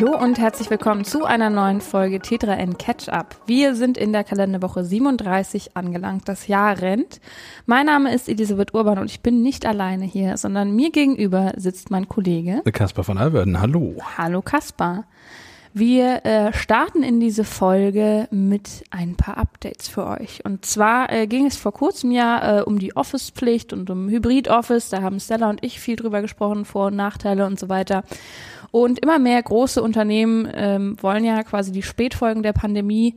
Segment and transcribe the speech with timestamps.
[0.00, 3.36] Hallo und herzlich willkommen zu einer neuen Folge Tetra N Catch Up.
[3.44, 6.26] Wir sind in der Kalenderwoche 37 angelangt.
[6.26, 7.20] Das Jahr rennt.
[7.66, 11.90] Mein Name ist Elisabeth Urban und ich bin nicht alleine hier, sondern mir gegenüber sitzt
[11.90, 13.60] mein Kollege Kaspar von Alverden.
[13.60, 13.96] Hallo.
[14.16, 15.04] Hallo Kaspar.
[15.72, 20.44] Wir äh, starten in diese Folge mit ein paar Updates für euch.
[20.44, 24.88] Und zwar äh, ging es vor kurzem ja äh, um die Office-Pflicht und um Hybrid-Office.
[24.88, 28.02] Da haben Stella und ich viel drüber gesprochen, Vor- und Nachteile und so weiter.
[28.70, 33.16] Und immer mehr große Unternehmen ähm, wollen ja quasi die Spätfolgen der Pandemie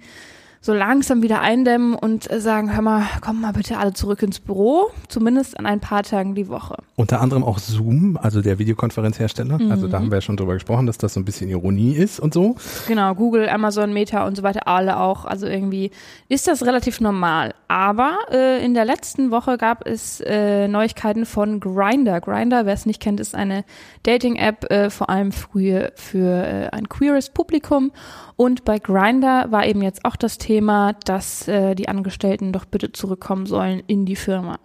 [0.64, 4.40] so langsam wieder eindämmen und äh, sagen, hör mal, komm mal bitte alle zurück ins
[4.40, 6.78] Büro, zumindest an ein paar Tagen die Woche.
[6.96, 9.62] Unter anderem auch Zoom, also der Videokonferenzhersteller.
[9.62, 9.72] Mhm.
[9.72, 12.22] Also da haben wir ja schon drüber gesprochen, dass das so ein bisschen Ironie ist
[12.22, 12.56] und so.
[12.88, 15.26] Genau, Google, Amazon, Meta und so weiter, alle auch.
[15.26, 15.92] Also irgendwie
[16.30, 17.54] ist das relativ normal.
[17.68, 22.22] Aber äh, in der letzten Woche gab es äh, Neuigkeiten von Grinder.
[22.22, 23.66] Grinder, wer es nicht kennt, ist eine
[24.04, 27.92] Dating-App, äh, vor allem früher für äh, ein queeres Publikum.
[28.36, 32.92] Und bei Grinder war eben jetzt auch das Thema, dass äh, die Angestellten doch bitte
[32.92, 34.60] zurückkommen sollen in die Firma.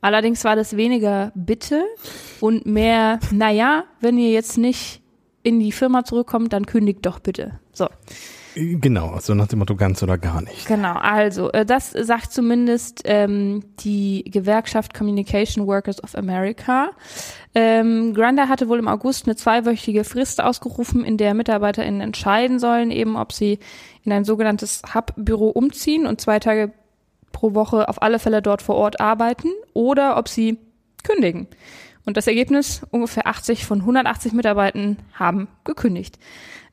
[0.00, 1.84] Allerdings war das weniger bitte
[2.40, 5.00] und mehr, naja, wenn ihr jetzt nicht
[5.44, 7.60] in die Firma zurückkommt, dann kündigt doch bitte.
[7.72, 7.88] So.
[8.54, 10.66] Genau, so nach dem Motto ganz oder gar nicht.
[10.66, 16.90] Genau, also äh, das sagt zumindest ähm, die Gewerkschaft Communication Workers of America.
[17.54, 22.90] Ähm, Grindr hatte wohl im August eine zweiwöchige Frist ausgerufen, in der MitarbeiterInnen entscheiden sollen,
[22.90, 23.58] eben ob sie
[24.04, 26.72] in ein sogenanntes Hub-Büro umziehen und zwei Tage
[27.32, 30.58] pro Woche auf alle Fälle dort vor Ort arbeiten oder ob sie
[31.02, 31.46] kündigen.
[32.04, 36.18] Und das Ergebnis, ungefähr 80 von 180 Mitarbeitern haben gekündigt.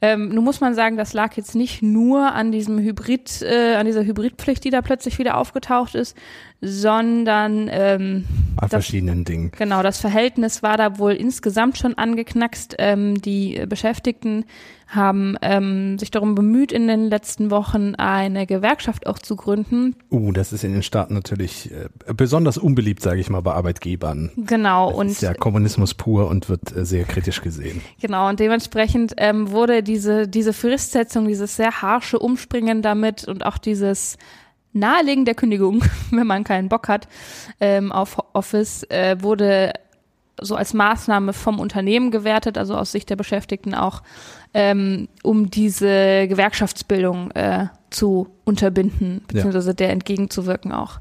[0.02, 3.86] Ähm, nun muss man sagen, das lag jetzt nicht nur an diesem Hybrid, äh, an
[3.86, 6.16] dieser Hybridpflicht, die da plötzlich wieder aufgetaucht ist,
[6.62, 9.52] sondern ähm, an das, verschiedenen Dingen.
[9.58, 12.76] Genau, das Verhältnis war da wohl insgesamt schon angeknackst.
[12.80, 14.46] Ähm, die Beschäftigten
[14.90, 19.96] haben ähm, sich darum bemüht, in den letzten Wochen eine Gewerkschaft auch zu gründen.
[20.10, 24.32] Uh, das ist in den Staaten natürlich äh, besonders unbeliebt, sage ich mal, bei Arbeitgebern.
[24.36, 24.90] Genau.
[24.90, 27.82] Das und ist ja Kommunismus pur und wird äh, sehr kritisch gesehen.
[28.02, 33.58] Genau, und dementsprechend ähm, wurde diese, diese Fristsetzung, dieses sehr harsche Umspringen damit und auch
[33.58, 34.18] dieses
[34.72, 37.08] Nahelegen der Kündigung, wenn man keinen Bock hat
[37.60, 39.74] ähm, auf Office, äh, wurde
[40.40, 44.04] so als Maßnahme vom Unternehmen gewertet, also aus Sicht der Beschäftigten auch,
[44.54, 49.74] ähm, um diese Gewerkschaftsbildung äh, zu unterbinden, beziehungsweise ja.
[49.74, 51.00] der entgegenzuwirken auch.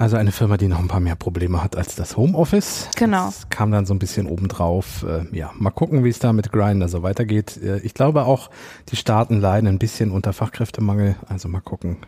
[0.00, 2.88] Also eine Firma, die noch ein paar mehr Probleme hat als das Homeoffice.
[2.96, 3.26] Genau.
[3.26, 5.02] Das kam dann so ein bisschen obendrauf.
[5.02, 7.58] Äh, ja, mal gucken, wie es da mit Grindr so weitergeht.
[7.62, 8.48] Äh, ich glaube auch,
[8.88, 11.16] die Staaten leiden ein bisschen unter Fachkräftemangel.
[11.28, 11.98] Also mal gucken,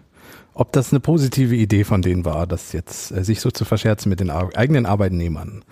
[0.55, 4.09] ob das eine positive Idee von denen war, das jetzt äh, sich so zu verscherzen
[4.09, 5.63] mit den eigenen Arbeitnehmern.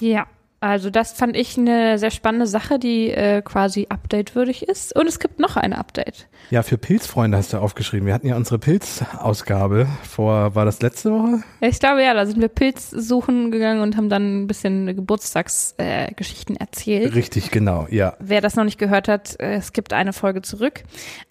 [0.00, 0.26] Ja,
[0.62, 4.94] also das fand ich eine sehr spannende Sache, die äh, quasi updatewürdig ist.
[4.94, 6.28] Und es gibt noch ein Update.
[6.50, 8.06] Ja, für Pilzfreunde hast du aufgeschrieben.
[8.06, 11.42] Wir hatten ja unsere Pilzausgabe vor, war das letzte Woche?
[11.60, 16.54] Ich glaube ja, da sind wir Pilz suchen gegangen und haben dann ein bisschen Geburtstagsgeschichten
[16.54, 17.14] äh, erzählt.
[17.16, 18.14] Richtig, genau, ja.
[18.20, 20.84] Wer das noch nicht gehört hat, äh, es gibt eine Folge zurück.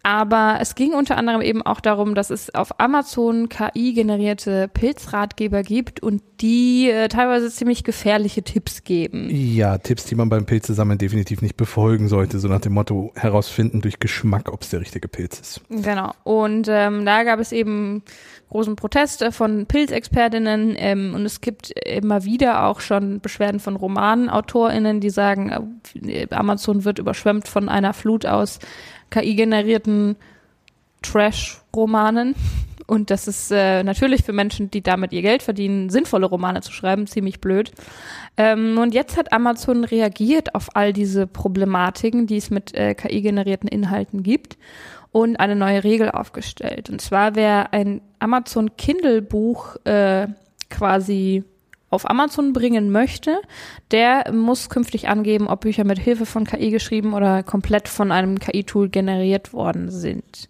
[0.03, 6.03] Aber es ging unter anderem eben auch darum, dass es auf Amazon KI-generierte Pilzratgeber gibt
[6.03, 9.29] und die äh, teilweise ziemlich gefährliche Tipps geben.
[9.29, 13.81] Ja, Tipps, die man beim Pilzesammeln definitiv nicht befolgen sollte, so nach dem Motto herausfinden
[13.81, 15.61] durch Geschmack, ob es der richtige Pilz ist.
[15.69, 16.13] Genau.
[16.23, 18.03] Und ähm, da gab es eben
[18.49, 24.99] großen Protest von Pilzexpertinnen ähm, und es gibt immer wieder auch schon Beschwerden von Romanautorinnen,
[24.99, 28.59] die sagen, äh, Amazon wird überschwemmt von einer Flut aus
[29.09, 30.15] KI-generierten
[31.01, 32.35] Trash-Romanen.
[32.91, 36.73] Und das ist äh, natürlich für Menschen, die damit ihr Geld verdienen, sinnvolle Romane zu
[36.73, 37.71] schreiben, ziemlich blöd.
[38.35, 43.69] Ähm, und jetzt hat Amazon reagiert auf all diese Problematiken, die es mit äh, KI-generierten
[43.69, 44.57] Inhalten gibt
[45.13, 46.89] und eine neue Regel aufgestellt.
[46.89, 50.27] Und zwar, wer ein Amazon Kindle-Buch äh,
[50.69, 51.45] quasi
[51.91, 53.39] auf Amazon bringen möchte,
[53.91, 58.37] der muss künftig angeben, ob Bücher mit Hilfe von KI geschrieben oder komplett von einem
[58.37, 60.49] KI-Tool generiert worden sind.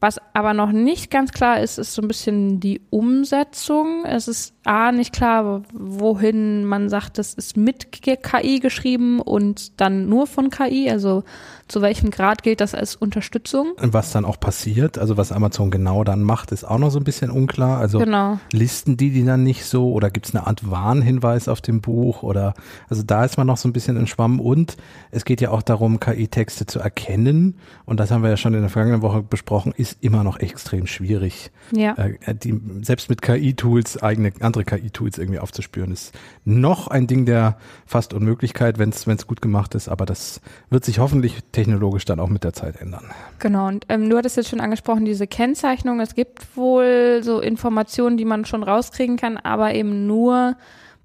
[0.00, 4.06] Was aber noch nicht ganz klar ist, ist so ein bisschen die Umsetzung.
[4.06, 10.08] Es ist A, nicht klar, wohin man sagt, das ist mit KI geschrieben und dann
[10.08, 10.90] nur von KI.
[10.90, 11.22] Also
[11.70, 13.74] zu welchem Grad gilt das als Unterstützung?
[13.78, 17.04] Was dann auch passiert, also was Amazon genau dann macht, ist auch noch so ein
[17.04, 17.78] bisschen unklar.
[17.78, 18.38] Also genau.
[18.52, 22.22] listen die die dann nicht so oder gibt es eine Art Warnhinweis auf dem Buch
[22.22, 22.54] oder
[22.88, 24.76] also da ist man noch so ein bisschen in Schwamm und
[25.10, 28.60] es geht ja auch darum, KI-Texte zu erkennen und das haben wir ja schon in
[28.60, 31.50] der vergangenen Woche besprochen, ist immer noch extrem schwierig.
[31.72, 31.94] Ja.
[31.94, 36.12] Äh, die, selbst mit KI-Tools, eigene andere KI-Tools irgendwie aufzuspüren, ist
[36.44, 37.56] noch ein Ding der
[37.86, 42.28] fast Unmöglichkeit, wenn es gut gemacht ist, aber das wird sich hoffentlich technologisch dann auch
[42.28, 43.04] mit der Zeit ändern.
[43.38, 46.00] Genau, und ähm, du hattest jetzt schon angesprochen, diese Kennzeichnung.
[46.00, 50.56] Es gibt wohl so Informationen, die man schon rauskriegen kann, aber eben nur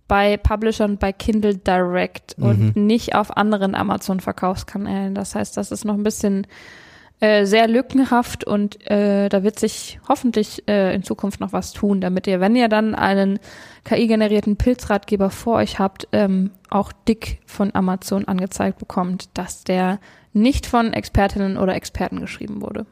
[0.07, 2.85] bei Publishern bei Kindle Direct und mhm.
[2.85, 5.13] nicht auf anderen Amazon-Verkaufskanälen.
[5.15, 6.47] Das heißt, das ist noch ein bisschen
[7.19, 12.01] äh, sehr lückenhaft und äh, da wird sich hoffentlich äh, in Zukunft noch was tun,
[12.01, 13.39] damit ihr, wenn ihr dann einen
[13.83, 19.99] KI-generierten Pilzratgeber vor euch habt, ähm, auch dick von Amazon angezeigt bekommt, dass der
[20.35, 22.85] nicht von Expertinnen oder Experten geschrieben wurde.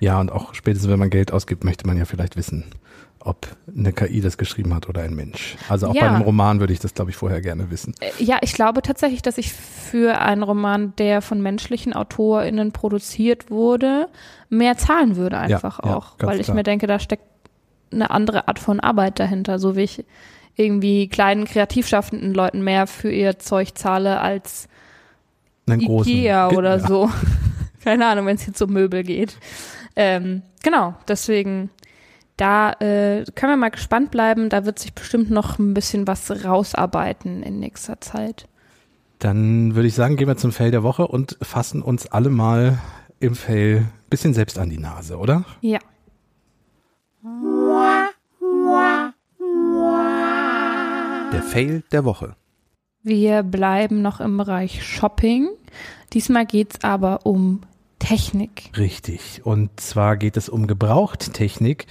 [0.00, 2.64] Ja, und auch spätestens, wenn man Geld ausgibt, möchte man ja vielleicht wissen,
[3.20, 5.56] ob eine KI das geschrieben hat oder ein Mensch.
[5.68, 6.02] Also auch ja.
[6.02, 7.94] bei einem Roman würde ich das, glaube ich, vorher gerne wissen.
[8.00, 13.50] Äh, ja, ich glaube tatsächlich, dass ich für einen Roman, der von menschlichen AutorInnen produziert
[13.50, 14.08] wurde,
[14.48, 16.16] mehr zahlen würde einfach ja, auch.
[16.20, 16.56] Ja, weil ich klar.
[16.56, 17.24] mir denke, da steckt
[17.92, 20.04] eine andere Art von Arbeit dahinter, so wie ich
[20.56, 24.68] irgendwie kleinen kreativschaffenden Leuten mehr für ihr Zeug zahle als
[25.68, 26.58] einen Ikea großen.
[26.58, 27.10] oder so.
[27.84, 29.38] Keine Ahnung, wenn es jetzt um Möbel geht.
[29.96, 31.70] Ähm, genau, deswegen
[32.38, 34.48] da äh, können wir mal gespannt bleiben.
[34.48, 38.48] Da wird sich bestimmt noch ein bisschen was rausarbeiten in nächster Zeit.
[39.18, 42.78] Dann würde ich sagen, gehen wir zum Fail der Woche und fassen uns alle mal
[43.18, 45.44] im Fail ein bisschen selbst an die Nase, oder?
[45.60, 45.80] Ja.
[51.32, 52.36] Der Fail der Woche.
[53.02, 55.48] Wir bleiben noch im Bereich Shopping.
[56.12, 57.60] Diesmal geht es aber um
[57.98, 58.70] Technik.
[58.76, 59.42] Richtig.
[59.44, 61.86] Und zwar geht es um Gebrauchttechnik.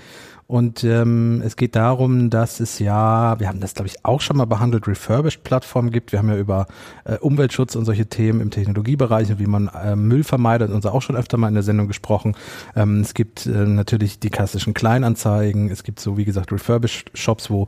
[0.47, 4.37] Und ähm, es geht darum, dass es ja, wir haben das glaube ich auch schon
[4.37, 6.13] mal behandelt, Refurbished-Plattformen gibt.
[6.13, 6.67] Wir haben ja über
[7.03, 11.17] äh, Umweltschutz und solche Themen im Technologiebereich, wie man äh, Müll vermeidet, uns auch schon
[11.17, 12.37] öfter mal in der Sendung gesprochen.
[12.77, 15.69] Ähm, es gibt äh, natürlich die klassischen Kleinanzeigen.
[15.69, 17.67] Es gibt so, wie gesagt, Refurbished-Shops, wo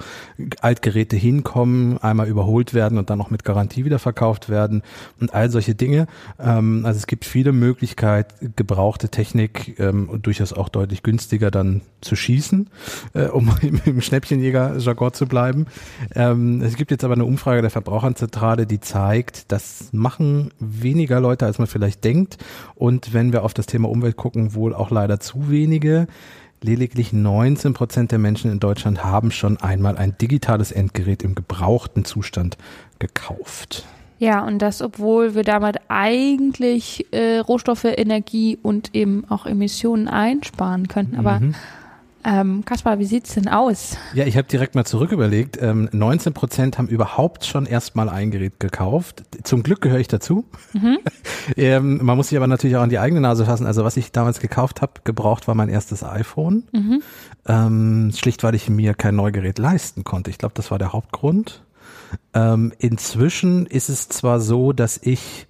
[0.62, 4.84] Altgeräte hinkommen, einmal überholt werden und dann noch mit Garantie wieder verkauft werden
[5.20, 6.08] und all solche Dinge.
[6.40, 12.16] Ähm, also es gibt viele Möglichkeiten, gebrauchte Technik ähm, durchaus auch deutlich günstiger dann zu
[12.16, 12.69] schießen
[13.14, 15.68] äh, um im, im Schnäppchenjäger-Jargon zu bleiben.
[16.16, 21.46] Ähm, es gibt jetzt aber eine Umfrage der Verbraucherzentrale, die zeigt, das machen weniger Leute,
[21.46, 22.38] als man vielleicht denkt.
[22.76, 26.08] Und wenn wir auf das Thema Umwelt gucken, wohl auch leider zu wenige.
[26.62, 32.04] Lediglich 19 Prozent der Menschen in Deutschland haben schon einmal ein digitales Endgerät im gebrauchten
[32.04, 32.58] Zustand
[33.00, 33.86] gekauft.
[34.20, 40.90] Ja, und das, obwohl wir damit eigentlich äh, Rohstoffe, Energie und eben auch Emissionen einsparen
[40.90, 41.16] könnten.
[41.16, 41.56] Aber mhm.
[42.26, 43.98] Ähm, Kaspar, wie sieht's denn aus?
[44.14, 45.58] Ja, ich habe direkt mal zurück überlegt.
[45.62, 49.24] Ähm, 19 Prozent haben überhaupt schon erstmal ein Gerät gekauft.
[49.44, 50.44] Zum Glück gehöre ich dazu.
[50.74, 51.00] Mhm.
[51.58, 53.66] ähm, man muss sich aber natürlich auch an die eigene Nase fassen.
[53.66, 56.64] Also was ich damals gekauft habe, gebraucht war mein erstes iPhone.
[56.74, 57.02] Mhm.
[57.48, 60.30] Ähm, schlicht, weil ich mir kein Neugerät leisten konnte.
[60.30, 61.64] Ich glaube, das war der Hauptgrund.
[62.34, 65.48] Ähm, inzwischen ist es zwar so, dass ich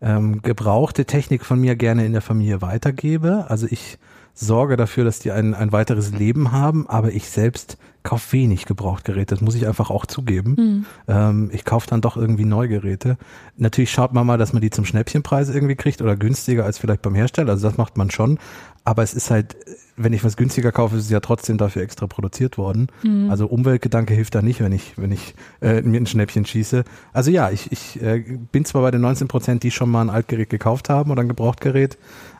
[0.00, 3.46] ähm, gebrauchte Technik von mir gerne in der Familie weitergebe.
[3.48, 3.98] Also ich
[4.38, 9.34] sorge dafür, dass die ein, ein weiteres Leben haben, aber ich selbst kaufe wenig Gebrauchtgeräte,
[9.34, 10.54] das muss ich einfach auch zugeben.
[10.56, 10.86] Mhm.
[11.08, 13.18] Ähm, ich kaufe dann doch irgendwie Neugeräte.
[13.56, 17.02] Natürlich schaut man mal, dass man die zum Schnäppchenpreis irgendwie kriegt oder günstiger als vielleicht
[17.02, 18.38] beim Hersteller, also das macht man schon.
[18.84, 19.56] Aber es ist halt,
[19.98, 22.86] wenn ich was günstiger kaufe, ist es ja trotzdem dafür extra produziert worden.
[23.02, 23.28] Mhm.
[23.28, 26.84] Also Umweltgedanke hilft da nicht, wenn ich, wenn ich äh, mir ein Schnäppchen schieße.
[27.12, 30.10] Also ja, ich, ich äh, bin zwar bei den 19 Prozent, die schon mal ein
[30.10, 31.98] Altgerät gekauft haben oder ein Gebrauchtgerät,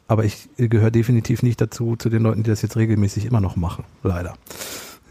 [0.08, 3.56] aber ich gehöre definitiv nicht dazu, zu den Leuten, die das jetzt regelmäßig immer noch
[3.56, 3.84] machen.
[4.02, 4.34] Leider.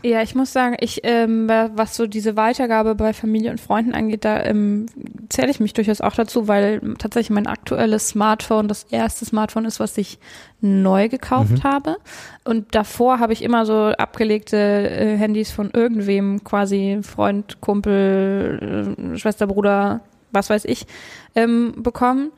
[0.03, 4.25] Ja, ich muss sagen, ich, ähm, was so diese Weitergabe bei Familie und Freunden angeht,
[4.25, 4.85] da ähm,
[5.29, 9.79] zähle ich mich durchaus auch dazu, weil tatsächlich mein aktuelles Smartphone das erste Smartphone ist,
[9.79, 10.19] was ich
[10.61, 11.63] neu gekauft mhm.
[11.63, 11.97] habe.
[12.43, 19.17] Und davor habe ich immer so abgelegte äh, Handys von irgendwem, quasi Freund, Kumpel, äh,
[19.17, 20.01] Schwester, Bruder,
[20.31, 20.85] was weiß ich,
[21.33, 22.31] ähm, bekommen.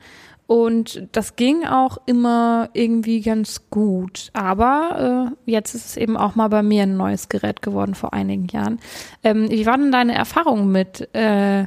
[0.50, 4.30] Und das ging auch immer irgendwie ganz gut.
[4.32, 8.12] Aber äh, jetzt ist es eben auch mal bei mir ein neues Gerät geworden vor
[8.12, 8.80] einigen Jahren.
[9.22, 11.66] Ähm, wie war denn deine Erfahrung mit äh,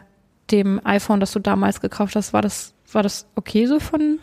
[0.51, 2.33] dem iPhone, das du damals gekauft hast?
[2.33, 4.19] War das, war das okay so von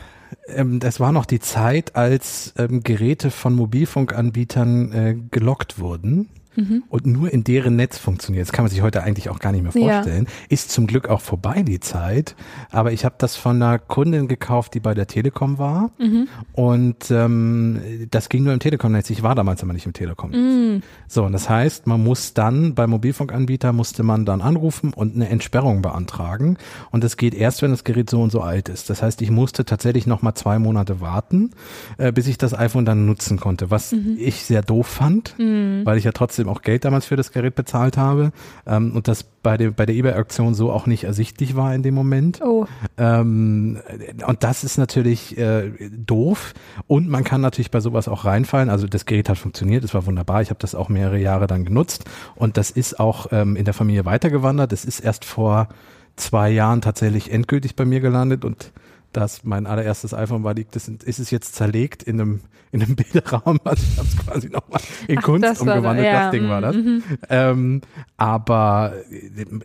[0.46, 6.28] ähm, das war noch die Zeit, als ähm, Geräte von Mobilfunkanbietern äh, gelockt wurden.
[6.56, 6.84] Mhm.
[6.88, 8.46] und nur in deren Netz funktioniert.
[8.46, 10.26] Das kann man sich heute eigentlich auch gar nicht mehr vorstellen.
[10.26, 10.46] Ja.
[10.48, 12.34] Ist zum Glück auch vorbei die Zeit.
[12.70, 15.90] Aber ich habe das von einer Kundin gekauft, die bei der Telekom war.
[15.98, 16.28] Mhm.
[16.52, 17.80] Und ähm,
[18.10, 19.10] das ging nur im Telekom-Netz.
[19.10, 20.40] Ich war damals aber nicht im Telekom-Netz.
[20.40, 20.82] Mhm.
[21.08, 25.28] So, und das heißt, man muss dann beim Mobilfunkanbieter musste man dann anrufen und eine
[25.28, 26.56] Entsperrung beantragen.
[26.90, 28.90] Und das geht erst, wenn das Gerät so und so alt ist.
[28.90, 31.50] Das heißt, ich musste tatsächlich noch mal zwei Monate warten,
[31.98, 34.16] äh, bis ich das iPhone dann nutzen konnte, was mhm.
[34.18, 35.82] ich sehr doof fand, mhm.
[35.84, 38.32] weil ich ja trotzdem auch Geld damals für das Gerät bezahlt habe
[38.66, 41.94] ähm, und das bei der bei der eBay-Auktion so auch nicht ersichtlich war in dem
[41.94, 42.40] Moment.
[42.42, 42.66] Oh.
[42.98, 43.78] Ähm,
[44.26, 46.54] und das ist natürlich äh, doof
[46.86, 48.70] und man kann natürlich bei sowas auch reinfallen.
[48.70, 50.42] Also das Gerät hat funktioniert, es war wunderbar.
[50.42, 52.04] Ich habe das auch mehrere Jahre dann genutzt
[52.34, 54.72] und das ist auch ähm, in der Familie weitergewandert.
[54.72, 55.68] Es ist erst vor
[56.16, 58.72] zwei Jahren tatsächlich endgültig bei mir gelandet und
[59.12, 62.40] das mein allererstes iPhone war, liegt, das ist es jetzt zerlegt in einem
[62.72, 63.58] in einem Bilderraum.
[63.64, 66.06] Also ich habe es quasi nochmal in Ach, Kunst das umgewandelt.
[66.06, 66.22] Da, ja.
[66.22, 66.76] Das Ding war das.
[66.76, 67.02] Mhm.
[67.28, 67.80] Ähm,
[68.16, 68.92] aber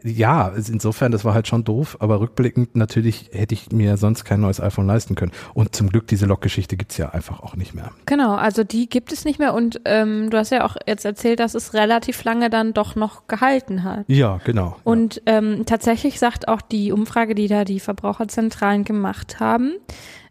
[0.04, 1.98] ja, insofern, das war halt schon doof.
[2.00, 5.32] Aber rückblickend natürlich hätte ich mir sonst kein neues iPhone leisten können.
[5.54, 7.92] Und zum Glück diese Loggeschichte gibt's ja einfach auch nicht mehr.
[8.06, 9.54] Genau, also die gibt es nicht mehr.
[9.54, 13.28] Und ähm, du hast ja auch jetzt erzählt, dass es relativ lange dann doch noch
[13.28, 14.06] gehalten hat.
[14.08, 14.78] Ja, genau.
[14.84, 15.36] Und ja.
[15.36, 19.76] Ähm, tatsächlich sagt auch die Umfrage, die da die Verbraucherzentralen gemacht haben,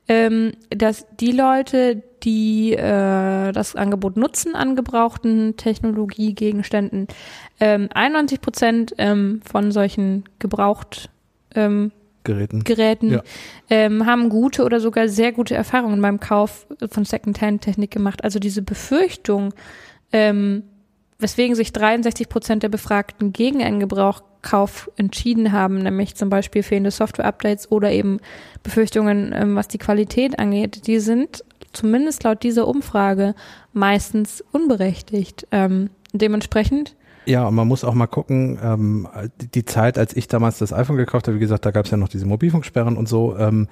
[0.09, 7.09] ähm, dass die Leute, die äh, das Angebot nutzen an gebrauchten Technologiegegenständen,
[7.61, 11.11] ähm, 91 Prozent ähm, von solchen gebraucht
[11.55, 11.93] ähm,
[12.25, 13.23] Geräten, Geräten ja.
[13.69, 18.25] ähm, haben gute oder sogar sehr gute Erfahrungen beim Kauf von Secondhand-Technik gemacht.
[18.25, 19.53] Also diese Befürchtung,
[20.11, 20.63] ähm,
[21.19, 23.79] weswegen sich 63 Prozent der Befragten gegen einen
[24.45, 28.19] Gebrauchkauf entschieden haben, nämlich zum Beispiel fehlende Software-Updates oder eben
[28.63, 33.35] Befürchtungen, ähm, was die Qualität angeht, die sind zumindest laut dieser Umfrage
[33.73, 35.47] meistens unberechtigt.
[35.51, 36.95] Ähm, dementsprechend
[37.27, 39.09] ja, und man muss auch mal gucken, ähm,
[39.55, 41.97] die Zeit, als ich damals das iPhone gekauft habe, wie gesagt, da gab es ja
[41.97, 43.67] noch diese Mobilfunksperren und so, ähm,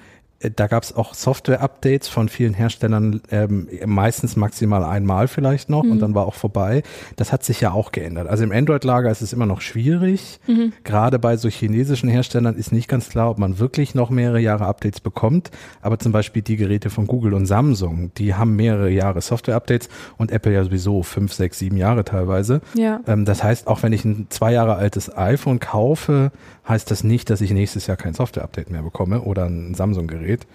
[0.57, 5.93] da gab es auch Software-Updates von vielen Herstellern, ähm, meistens maximal einmal vielleicht noch mhm.
[5.93, 6.83] und dann war auch vorbei.
[7.17, 8.29] Das hat sich ja auch geändert.
[8.29, 10.41] Also im Android-Lager ist es immer noch schwierig.
[10.47, 10.73] Mhm.
[10.85, 14.67] Gerade bei so chinesischen Herstellern ist nicht ganz klar, ob man wirklich noch mehrere Jahre
[14.67, 15.51] Updates bekommt.
[15.81, 20.31] Aber zum Beispiel die Geräte von Google und Samsung, die haben mehrere Jahre Software-Updates und
[20.31, 22.61] Apple ja sowieso fünf, sechs, sieben Jahre teilweise.
[22.75, 23.01] Ja.
[23.07, 26.33] Ähm, das heißt, auch wenn ich ein zwei Jahre altes iPhone kaufe,
[26.69, 30.47] heißt das nicht, dass ich nächstes Jahr kein Software-Update mehr bekomme oder ein Samsung-Gerät.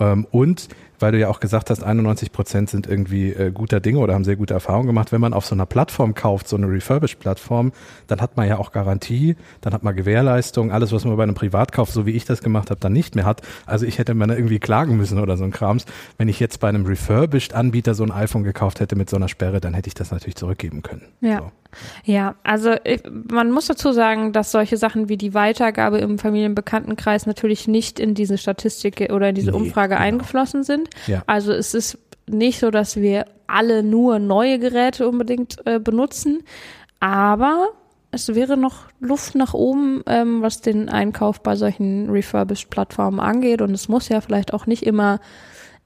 [0.00, 0.68] Ähm, und
[1.02, 4.24] weil du ja auch gesagt hast, 91 Prozent sind irgendwie äh, guter Dinge oder haben
[4.24, 5.12] sehr gute Erfahrungen gemacht.
[5.12, 7.72] Wenn man auf so einer Plattform kauft, so eine Refurbished-Plattform,
[8.06, 11.34] dann hat man ja auch Garantie, dann hat man Gewährleistung, alles, was man bei einem
[11.34, 13.42] Privatkauf, so wie ich das gemacht habe, dann nicht mehr hat.
[13.66, 15.84] Also ich hätte mir irgendwie klagen müssen oder so ein Krams.
[16.16, 19.60] Wenn ich jetzt bei einem Refurbished-Anbieter so ein iPhone gekauft hätte mit so einer Sperre,
[19.60, 21.02] dann hätte ich das natürlich zurückgeben können.
[21.20, 21.38] Ja.
[21.38, 21.50] So.
[22.04, 27.26] Ja, also ich, man muss dazu sagen, dass solche Sachen wie die Weitergabe im Familienbekanntenkreis
[27.26, 30.06] natürlich nicht in diese Statistik oder in diese nee, Umfrage genau.
[30.06, 30.90] eingeflossen sind.
[31.06, 31.22] Ja.
[31.26, 36.42] Also es ist nicht so, dass wir alle nur neue Geräte unbedingt äh, benutzen,
[37.00, 37.70] aber
[38.12, 43.62] es wäre noch Luft nach oben, ähm, was den Einkauf bei solchen Refurbished-Plattformen angeht.
[43.62, 45.18] Und es muss ja vielleicht auch nicht immer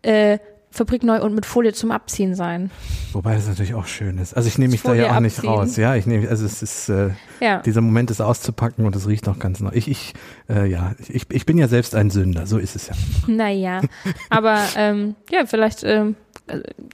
[0.03, 0.39] äh,
[0.71, 2.71] fabrikneu und mit Folie zum Abziehen sein.
[3.13, 4.35] Wobei das natürlich auch schön ist.
[4.35, 5.77] Also ich nehme mich Folie da ja auch nicht raus.
[5.77, 7.61] Ja, ich nehme, also es ist äh, ja.
[7.61, 9.71] dieser Moment ist auszupacken und es riecht noch ganz neu.
[9.73, 10.15] Ich, ich,
[10.49, 12.95] äh, ja, ich, ich bin ja selbst ein Sünder, so ist es ja.
[13.27, 13.81] Naja,
[14.29, 16.17] aber ähm, ja, vielleicht ähm,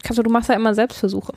[0.03, 1.33] kannst du, du machst ja immer Selbstversuche.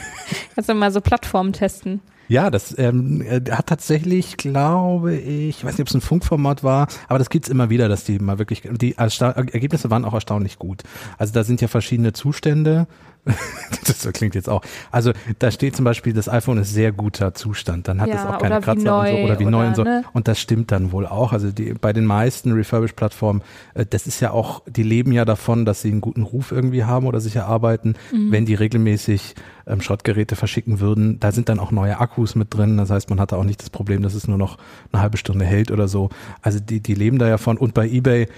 [0.54, 2.00] kannst du mal so Plattformen testen.
[2.28, 6.64] Ja, das ähm, äh, hat tatsächlich, glaube ich, ich weiß nicht, ob es ein Funkformat
[6.64, 10.58] war, aber das gibt's immer wieder, dass die mal wirklich, die Ergebnisse waren auch erstaunlich
[10.58, 10.82] gut.
[11.18, 12.86] Also da sind ja verschiedene Zustände
[13.86, 14.62] das klingt jetzt auch.
[14.90, 17.88] Also da steht zum Beispiel, das iPhone ist sehr guter Zustand.
[17.88, 19.76] Dann hat ja, es auch keine Kratzer neu, und so oder wie oder, neu und
[19.76, 19.82] so.
[19.82, 20.04] Ne?
[20.12, 21.32] Und das stimmt dann wohl auch.
[21.32, 23.42] Also die, bei den meisten Refurbished-Plattformen,
[23.74, 26.84] äh, das ist ja auch, die leben ja davon, dass sie einen guten Ruf irgendwie
[26.84, 27.94] haben oder sich erarbeiten.
[28.12, 28.30] Mhm.
[28.30, 29.34] Wenn die regelmäßig
[29.66, 32.76] ähm, Schrottgeräte verschicken würden, da sind dann auch neue Akkus mit drin.
[32.76, 34.58] Das heißt, man hat da auch nicht das Problem, dass es nur noch
[34.92, 36.10] eine halbe Stunde hält oder so.
[36.42, 37.56] Also die, die leben da ja von.
[37.56, 38.28] Und bei eBay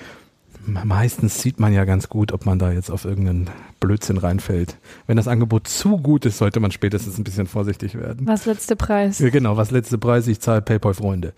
[0.67, 4.77] meistens sieht man ja ganz gut, ob man da jetzt auf irgendeinen Blödsinn reinfällt.
[5.07, 8.27] Wenn das Angebot zu gut ist, sollte man spätestens ein bisschen vorsichtig werden.
[8.27, 9.19] Was letzte Preis?
[9.19, 10.27] Ja, genau, was letzte Preis?
[10.27, 11.33] Ich zahle PayPal-Freunde.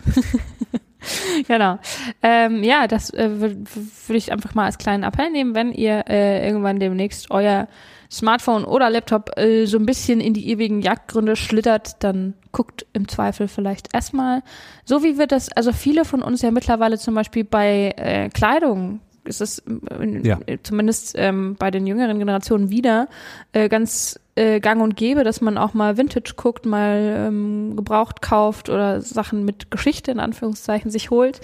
[1.49, 1.79] genau.
[2.23, 3.57] Ähm, ja, das äh, würde
[4.07, 7.69] würd ich einfach mal als kleinen Appell nehmen, wenn ihr äh, irgendwann demnächst euer
[8.11, 13.07] Smartphone oder Laptop äh, so ein bisschen in die ewigen Jagdgründe schlittert, dann guckt im
[13.07, 14.43] Zweifel vielleicht erstmal,
[14.85, 19.01] so wie wir das, also viele von uns ja mittlerweile zum Beispiel bei äh, Kleidung
[19.29, 20.41] ist es äh, ja.
[20.63, 23.09] zumindest ähm, bei den jüngeren Generationen wieder
[23.53, 28.23] äh, ganz äh, gang und gäbe, dass man auch mal Vintage guckt, mal ähm, gebraucht
[28.23, 31.41] kauft oder Sachen mit Geschichte in Anführungszeichen sich holt.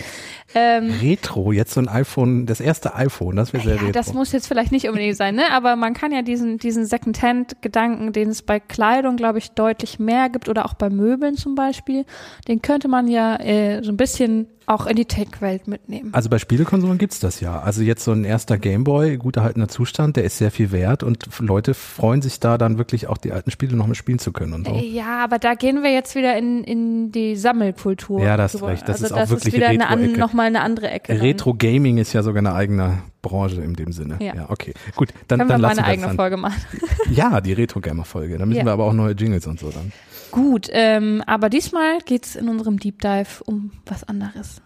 [0.54, 3.92] Ähm, Retro, jetzt so ein iPhone, das erste iPhone, das wäre sehr ja, retro.
[3.92, 5.50] Das muss jetzt vielleicht nicht unbedingt sein, ne?
[5.50, 10.28] Aber man kann ja diesen, diesen Second-Hand-Gedanken, den es bei Kleidung, glaube ich, deutlich mehr
[10.28, 12.04] gibt oder auch bei Möbeln zum Beispiel,
[12.46, 16.10] den könnte man ja äh, so ein bisschen auch in die Tech-Welt mitnehmen.
[16.12, 17.60] Also bei Spielekonsolen gibt's das ja.
[17.60, 21.28] Also jetzt so ein erster Gameboy, gut erhaltener Zustand, der ist sehr viel wert und
[21.40, 24.53] Leute freuen sich da dann wirklich auch die alten Spiele noch mal spielen zu können
[24.53, 24.75] und so.
[24.75, 28.21] Ja, aber da gehen wir jetzt wieder in, in die Sammelkultur.
[28.23, 28.88] Ja, das ist recht.
[28.88, 31.21] Das also ist auch das wirklich ist wieder eine eine, nochmal eine andere Ecke.
[31.21, 34.17] Retro-Gaming ist ja sogar eine eigene Branche in dem Sinne.
[34.21, 34.75] Ja, ja okay.
[34.97, 36.17] Gut, dann, Können dann wir lassen mal eine wir eigene dann.
[36.17, 36.62] Folge machen.
[37.11, 38.38] Ja, die Retro-Gamer-Folge.
[38.38, 38.64] Da müssen Ja.
[38.67, 39.93] wir aber auch neue Jingles und so dann.
[40.31, 44.61] Gut, ähm, aber diesmal geht's in unserem Deep Dive um was anderes.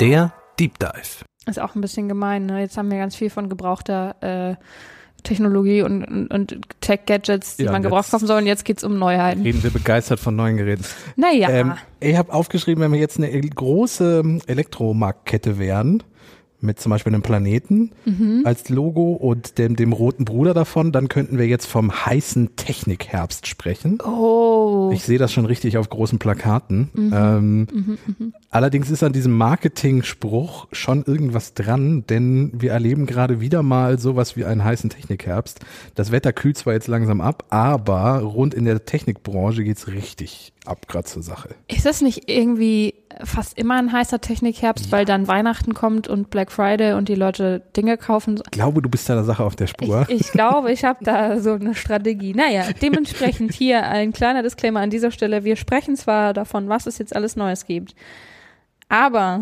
[0.00, 1.24] Der Deep Dive.
[1.46, 2.60] Ist auch ein bisschen gemein, ne?
[2.60, 4.54] Jetzt haben wir ganz viel von gebrauchter äh,
[5.22, 8.98] Technologie und, und, und Tech-Gadgets, die Ja, man gebraucht kaufen soll und jetzt geht's um
[8.98, 9.42] Neuheiten.
[9.42, 10.84] Reden wir begeistert von neuen Geräten.
[11.16, 16.02] Naja, Ähm, ich habe aufgeschrieben, wenn wir jetzt eine große Elektromarktkette wären,
[16.62, 18.42] mit zum Beispiel einem Planeten Mhm.
[18.44, 23.46] als Logo und dem, dem roten Bruder davon, dann könnten wir jetzt vom heißen Technikherbst
[23.46, 23.98] sprechen.
[24.02, 26.90] oh, Ich sehe das schon richtig auf großen Plakaten.
[27.12, 27.66] Ähm,
[28.50, 34.36] Allerdings ist an diesem Marketing-Spruch schon irgendwas dran, denn wir erleben gerade wieder mal sowas
[34.36, 35.60] wie einen heißen Technikherbst.
[35.94, 40.86] Das Wetter kühlt zwar jetzt langsam ab, aber rund in der Technikbranche geht's richtig ab
[40.86, 41.50] grad zur Sache.
[41.68, 46.50] ist das nicht irgendwie fast immer ein heißer Technikherbst, weil dann Weihnachten kommt und Black
[46.52, 48.40] Friday und die Leute Dinge kaufen?
[48.44, 50.06] Ich glaube, du bist da der Sache auf der Ich, Spur.
[50.08, 52.34] ich glaube, ich habe da so eine Strategie.
[52.34, 55.44] Naja, dementsprechend hier ein kleiner Disclaimer an dieser Stelle.
[55.44, 57.94] Wir sprechen zwar davon, was es jetzt alles Neues gibt,
[58.92, 59.40] aber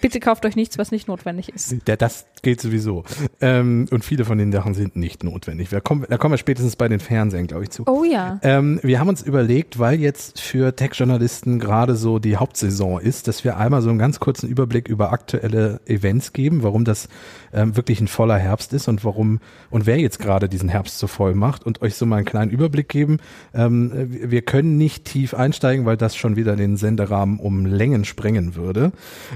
[0.00, 1.76] bitte kauft euch nichts, was nicht notwendig ist.
[1.84, 3.04] Das gilt sowieso.
[3.40, 5.68] Ähm, und viele von den Sachen sind nicht notwendig.
[5.68, 7.84] Da kommen, da kommen wir spätestens bei den Fernsehen, glaube ich, zu.
[7.86, 8.40] Oh ja.
[8.42, 13.44] Ähm, wir haben uns überlegt, weil jetzt für Tech-Journalisten gerade so die Hauptsaison ist, dass
[13.44, 17.08] wir einmal so einen ganz kurzen Überblick über aktuelle Events geben, warum das
[17.52, 19.38] ähm, wirklich ein voller Herbst ist und warum
[19.70, 22.50] und wer jetzt gerade diesen Herbst so voll macht und euch so mal einen kleinen
[22.50, 23.18] Überblick geben.
[23.54, 28.55] Ähm, wir können nicht tief einsteigen, weil das schon wieder den Senderahmen um Längen sprengen
[28.56, 28.92] würde.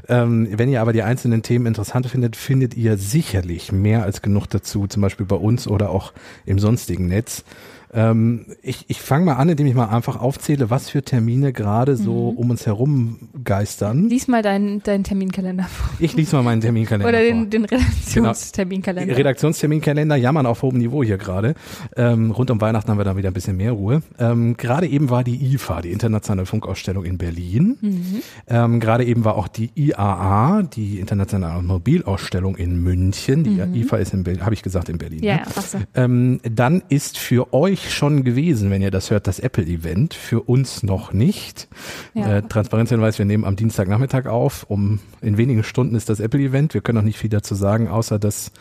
[0.08, 4.46] Ähm, wenn ihr aber die einzelnen Themen interessant findet, findet ihr sicherlich mehr als genug
[4.46, 6.12] dazu, zum Beispiel bei uns oder auch
[6.46, 7.44] im sonstigen Netz.
[7.92, 11.96] Ähm, ich ich fange mal an, indem ich mal einfach aufzähle, was für Termine gerade
[11.96, 14.09] so um uns herum geistern.
[14.09, 15.90] Lies mal deinen deinen Terminkalender vor.
[15.98, 17.26] Ich lese mal meinen Terminkalender Oder vor.
[17.26, 19.16] den, den Redaktionsterminkalender.
[19.16, 21.55] Redaktionsterminkalender jammern auf hohem Niveau hier gerade.
[21.96, 24.03] Ähm, rund um Weihnachten haben wir da wieder ein bisschen mehr Ruhe.
[24.18, 27.76] Ähm, gerade eben war die IFA, die Internationale Funkausstellung in Berlin.
[27.81, 28.22] Mhm.
[28.46, 33.44] Ähm, gerade eben war auch die IAA, die Internationale Automobilausstellung in München.
[33.44, 35.18] Die IFA ist in Berlin, habe ich gesagt, in Berlin.
[35.20, 35.24] Mhm.
[35.24, 35.44] ja, ne?
[35.57, 35.79] so.
[35.94, 40.14] Ähm, dann ist für euch schon gewesen, wenn ihr das hört, das Apple-Event.
[40.14, 41.69] Für uns noch nicht.
[42.14, 42.38] Ja.
[42.38, 44.64] Äh, Transparenzhinweis, wir nehmen am Dienstagnachmittag auf.
[44.69, 46.75] Um in wenigen Stunden ist das Apple-Event.
[46.75, 48.53] Wir können noch nicht viel dazu sagen, außer dass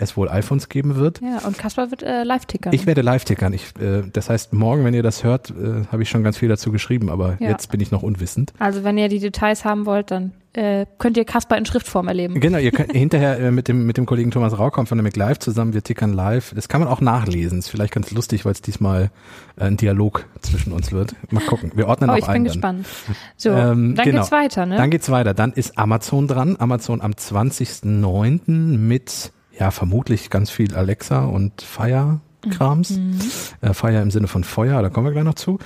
[0.00, 1.20] es wohl iPhones geben wird.
[1.20, 2.72] Ja, und Kaspar wird äh, live-tickern.
[2.72, 3.52] Ich werde live tickern.
[3.52, 6.48] Ich, äh, das heißt, morgen, wenn ihr das hört, äh, habe ich schon ganz viel
[6.48, 7.48] dazu geschrieben, aber Ja.
[7.48, 8.52] jetzt bin ich noch unwissend.
[8.60, 12.40] Also wenn ihr die Details haben wollt, dann äh, könnt ihr Kaspar in Schriftform erleben.
[12.40, 15.38] Genau, ihr könnt hinterher äh, mit dem mit dem Kollegen Thomas Raukamp von der McLive
[15.38, 16.52] zusammen, wir tickern live.
[16.54, 17.60] Das kann man auch nachlesen.
[17.60, 19.10] Ist vielleicht ganz lustig, weil es diesmal
[19.56, 21.14] äh, ein Dialog zwischen uns wird.
[21.30, 21.70] Mal gucken.
[21.76, 22.44] Wir ordnen Oh, auch ich bin ein.
[22.44, 22.52] Dann.
[22.52, 22.86] gespannt.
[23.36, 24.18] So, Ähm, dann genau.
[24.18, 24.76] geht's weiter, ne?
[24.76, 25.32] Dann geht's weiter.
[25.32, 26.56] Dann ist Amazon dran.
[26.58, 28.76] Amazon am 20.09.
[28.76, 32.90] mit ja vermutlich ganz viel Alexa und Fire-Krams.
[32.90, 33.18] Mhm.
[33.60, 35.58] Äh, Fire im Sinne von Feuer, da kommen wir gleich noch zu.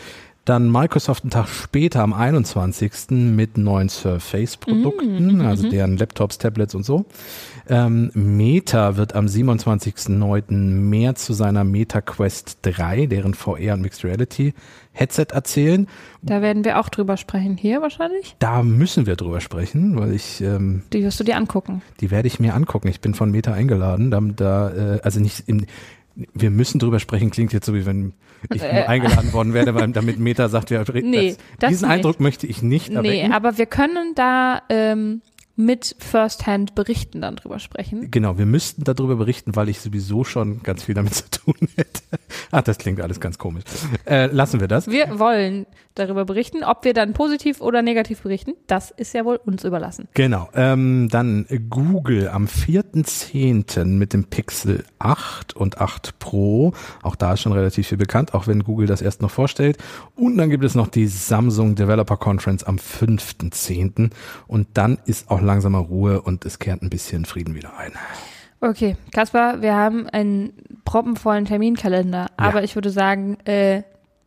[0.44, 3.11] Dann Microsoft einen Tag später am 21.
[3.11, 7.05] mit neuen Surface-Produkten, Mhm, also deren Laptops, Tablets und so.
[7.68, 10.52] Ähm, Meta wird am 27.09.
[10.57, 14.52] mehr zu seiner Meta Quest 3, deren VR und Mixed Reality
[14.94, 15.87] Headset erzählen.
[16.22, 17.57] Da werden wir auch drüber sprechen.
[17.57, 18.37] Hier wahrscheinlich?
[18.40, 21.83] Da müssen wir drüber sprechen, weil ich, ähm, Die wirst du dir angucken.
[22.00, 22.88] die werde ich mir angucken.
[22.88, 25.66] Ich bin von Meta eingeladen, da, da äh, also nicht im,
[26.14, 28.12] wir müssen drüber sprechen, klingt jetzt so wie wenn
[28.53, 28.85] ich Äh.
[28.87, 31.96] eingeladen worden wäre, weil, damit Meta sagt, wir Nee, das, diesen nicht.
[31.96, 33.33] Eindruck möchte ich nicht Nee, erwecken.
[33.33, 35.22] aber wir können da ähm,
[35.55, 38.11] mit First-Hand berichten dann drüber sprechen.
[38.11, 42.03] Genau, wir müssten darüber berichten, weil ich sowieso schon ganz viel damit zu tun hätte.
[42.51, 43.64] Ach, das klingt alles ganz komisch.
[44.07, 44.88] Äh, lassen wir das.
[44.88, 46.64] Wir wollen darüber berichten.
[46.64, 50.09] Ob wir dann positiv oder negativ berichten, das ist ja wohl uns überlassen.
[50.14, 50.48] Genau.
[50.55, 53.85] Ähm, dann Google am 4.10.
[53.85, 56.72] mit dem Pixel 8 und 8 Pro.
[57.02, 59.78] Auch da ist schon relativ viel bekannt, auch wenn Google das erst noch vorstellt.
[60.14, 64.11] Und dann gibt es noch die Samsung Developer Conference am 5.10.
[64.46, 67.92] Und dann ist auch langsamer Ruhe und es kehrt ein bisschen Frieden wieder ein.
[68.61, 70.52] Okay, Kaspar, wir haben einen
[70.85, 73.83] proppenvollen Terminkalender, aber ich würde sagen, äh,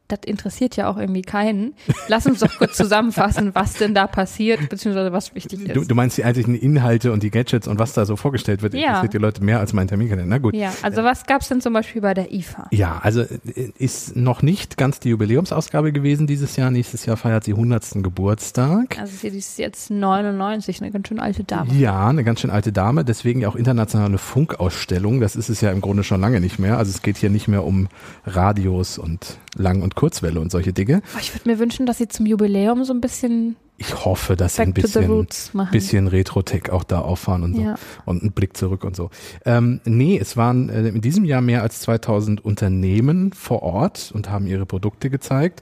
[0.07, 1.73] das interessiert ja auch irgendwie keinen.
[2.07, 5.75] Lass uns doch kurz zusammenfassen, was denn da passiert, beziehungsweise was wichtig ist.
[5.75, 8.73] Du, du meinst die eigentlichen Inhalte und die Gadgets und was da so vorgestellt wird,
[8.75, 8.87] Ja.
[8.87, 10.29] interessiert die Leute mehr als mein Terminkalender.
[10.29, 10.53] Na gut.
[10.53, 12.67] ja, also was gab's denn zum Beispiel bei der IFA?
[12.71, 16.69] Ja, also äh, ist noch nicht ganz die Jubiläumsausgabe gewesen dieses Jahr.
[16.71, 18.03] Nächstes Jahr feiert sie 100.
[18.03, 18.99] Geburtstag.
[18.99, 21.73] Also sie ist jetzt 99, eine ganz schön alte Dame.
[21.73, 25.19] Ja, eine ganz schön alte Dame, deswegen auch internationale Funkausstellung.
[25.19, 26.77] Das ist es ja im Grunde schon lange nicht mehr.
[26.77, 27.87] Also es geht hier nicht mehr um
[28.25, 31.01] Radios und Lang- und Kurzwelle und solche Dinge.
[31.13, 34.55] Aber ich würde mir wünschen, dass sie zum Jubiläum so ein bisschen Ich hoffe, dass
[34.55, 35.27] sie ein bisschen,
[35.71, 37.61] bisschen Retro-Tech auch da auffahren und so.
[37.61, 37.75] Ja.
[38.05, 39.09] Und einen Blick zurück und so.
[39.45, 44.29] Ähm, nee, es waren äh, in diesem Jahr mehr als 2000 Unternehmen vor Ort und
[44.29, 45.61] haben ihre Produkte gezeigt.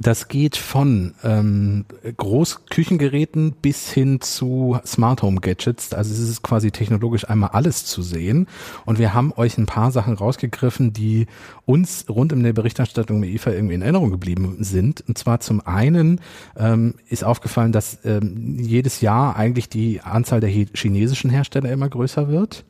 [0.00, 1.84] Das geht von ähm,
[2.16, 5.92] Großküchengeräten bis hin zu Smart Home Gadgets.
[5.92, 8.46] Also es ist quasi technologisch einmal alles zu sehen.
[8.84, 11.26] Und wir haben euch ein paar Sachen rausgegriffen, die
[11.66, 15.02] uns rund um die Berichterstattung mit IFA irgendwie in Erinnerung geblieben sind.
[15.08, 16.20] Und zwar zum einen
[16.56, 21.88] ähm, ist aufgefallen, dass ähm, jedes Jahr eigentlich die Anzahl der he- chinesischen Hersteller immer
[21.88, 22.64] größer wird.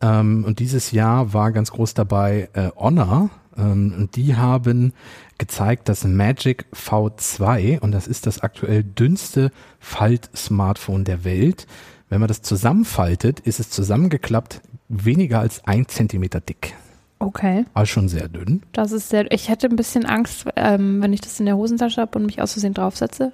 [0.00, 3.30] Ähm, und dieses Jahr war ganz groß dabei äh, Honor.
[3.58, 4.92] Ähm, die haben
[5.38, 11.66] gezeigt, das Magic V2, und das ist das aktuell dünnste Falt-Smartphone der Welt.
[12.08, 16.74] Wenn man das zusammenfaltet, ist es zusammengeklappt weniger als ein Zentimeter dick.
[17.18, 18.62] Okay, Also schon sehr dünn.
[18.72, 19.30] das ist sehr.
[19.32, 22.42] Ich hätte ein bisschen Angst, ähm, wenn ich das in der Hosentasche habe und mich
[22.42, 23.32] aus Versehen draufsetze.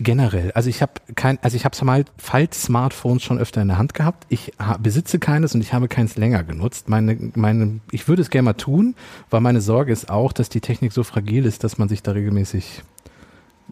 [0.00, 3.94] Generell, also ich habe kein, also ich habe mal Falt-Smartphones schon öfter in der Hand
[3.94, 4.26] gehabt.
[4.28, 6.88] Ich besitze keines und ich habe keins länger genutzt.
[6.88, 8.94] Meine, meine, ich würde es gerne mal tun,
[9.30, 12.12] weil meine Sorge ist auch, dass die Technik so fragil ist, dass man sich da
[12.12, 12.82] regelmäßig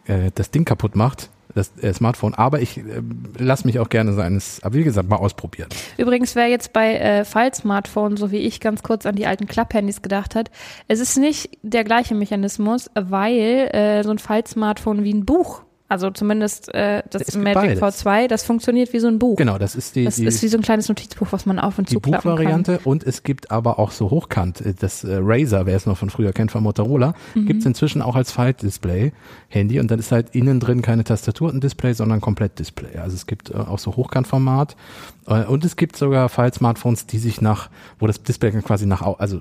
[0.06, 2.34] äh, das Ding kaputt macht, das äh, Smartphone.
[2.34, 2.82] Aber ich äh,
[3.38, 5.68] lasse mich auch gerne seines, aber wie gesagt, mal ausprobieren.
[5.96, 10.02] Übrigens, wer jetzt bei äh, Fall-Smartphone, so wie ich, ganz kurz an die alten Klapphandys
[10.02, 10.50] gedacht hat,
[10.88, 16.10] es ist nicht der gleiche Mechanismus, weil äh, so ein Fall-Smartphone wie ein Buch, also
[16.10, 18.04] zumindest äh, das Es gibt Magic beides.
[18.04, 19.36] V2, das funktioniert wie so ein Buch.
[19.36, 21.78] Genau, das ist die, Das die, ist wie so ein kleines Notizbuch, was man auf
[21.78, 22.12] und die zu kann.
[22.12, 25.96] Buchvariante und es gibt aber auch so hochkant, äh, das äh, Razer, wer es noch
[25.98, 27.46] von früher kennt, von Motorola, Mhm.
[27.46, 29.12] gibt's inzwischen auch als Faltdisplay
[29.48, 32.96] Handy und dann ist halt innen drin keine Tastatur und ein Display, sondern komplett Display.
[32.98, 34.76] Also es gibt äh, auch so Hochkantformat
[35.26, 39.40] äh, und es gibt sogar File-Smartphones, die sich nach, wo das Display quasi nach, also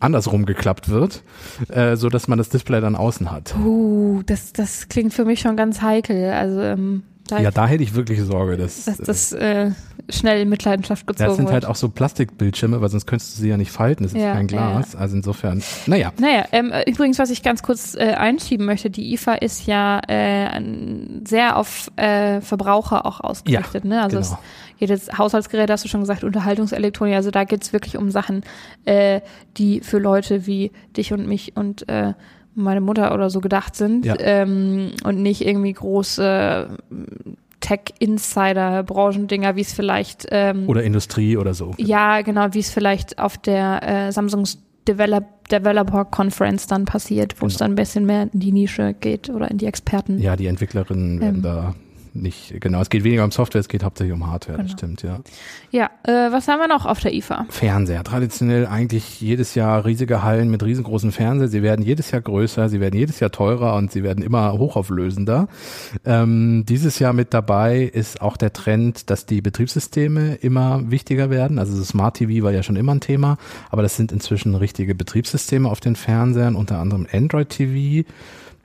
[0.00, 1.22] andersrum geklappt wird,
[1.68, 3.54] äh, so dass man das Display dann außen hat.
[3.56, 6.30] Uh, das, das klingt für mich schon ganz heikel.
[6.30, 9.70] Also ähm, da, Ja, da hätte ich wirklich Sorge, dass, dass das äh,
[10.08, 11.54] schnell in Mitleidenschaft gezogen das sind wird.
[11.54, 14.32] halt auch so Plastikbildschirme, weil sonst könntest du sie ja nicht falten, das ist Ja,
[14.32, 14.96] kein ja, Glas.
[14.96, 16.12] Also insofern, naja.
[16.18, 20.00] Naja, ähm, äh, übrigens, was ich ganz kurz äh, einschieben möchte, die IFA ist ja
[20.08, 20.60] äh,
[21.26, 23.84] sehr auf äh, Verbraucher auch ausgerichtet.
[23.84, 24.02] ne?
[24.02, 24.28] Also genau.
[24.32, 24.36] es,
[24.78, 28.42] jedes Haushaltsgerät, hast du schon gesagt, Unterhaltungselektronik, also da geht's wirklich um Sachen,
[28.84, 29.20] äh,
[29.56, 32.14] die für Leute wie dich und mich und äh,
[32.58, 34.14] meine Mutter oder so gedacht sind Ja.
[34.18, 36.68] ähm, und nicht irgendwie große
[37.60, 41.72] Tech-Insider-Branchendinger, wie es vielleicht ähm, Oder Industrie oder so.
[41.78, 47.46] ja, genau, wie es vielleicht auf der äh, Samsungs Develop Developer Conference dann passiert, wo
[47.46, 47.64] es Genau.
[47.64, 50.18] dann ein bisschen mehr in die Nische geht oder in die Experten.
[50.18, 51.42] Ja, die Entwicklerinnen werden Ähm.
[51.42, 51.74] da
[52.14, 54.78] nicht, genau, es geht weniger um Software, es geht hauptsächlich um Hardware, das Genau.
[54.78, 55.20] stimmt, ja.
[55.70, 57.46] Ja, äh, was haben wir noch auf der IFA?
[57.50, 62.68] Fernseher, traditionell eigentlich jedes Jahr riesige Hallen mit riesengroßen Fernseher, sie werden jedes Jahr größer,
[62.68, 65.48] sie werden jedes Jahr teurer und sie werden immer hochauflösender.
[66.04, 71.58] Ähm, dieses Jahr mit dabei ist auch der Trend, dass die Betriebssysteme immer wichtiger werden,
[71.58, 73.36] also so Smart TV war ja schon immer ein Thema,
[73.70, 78.06] aber das sind inzwischen richtige Betriebssysteme auf den Fernsehern, unter anderem Android TV,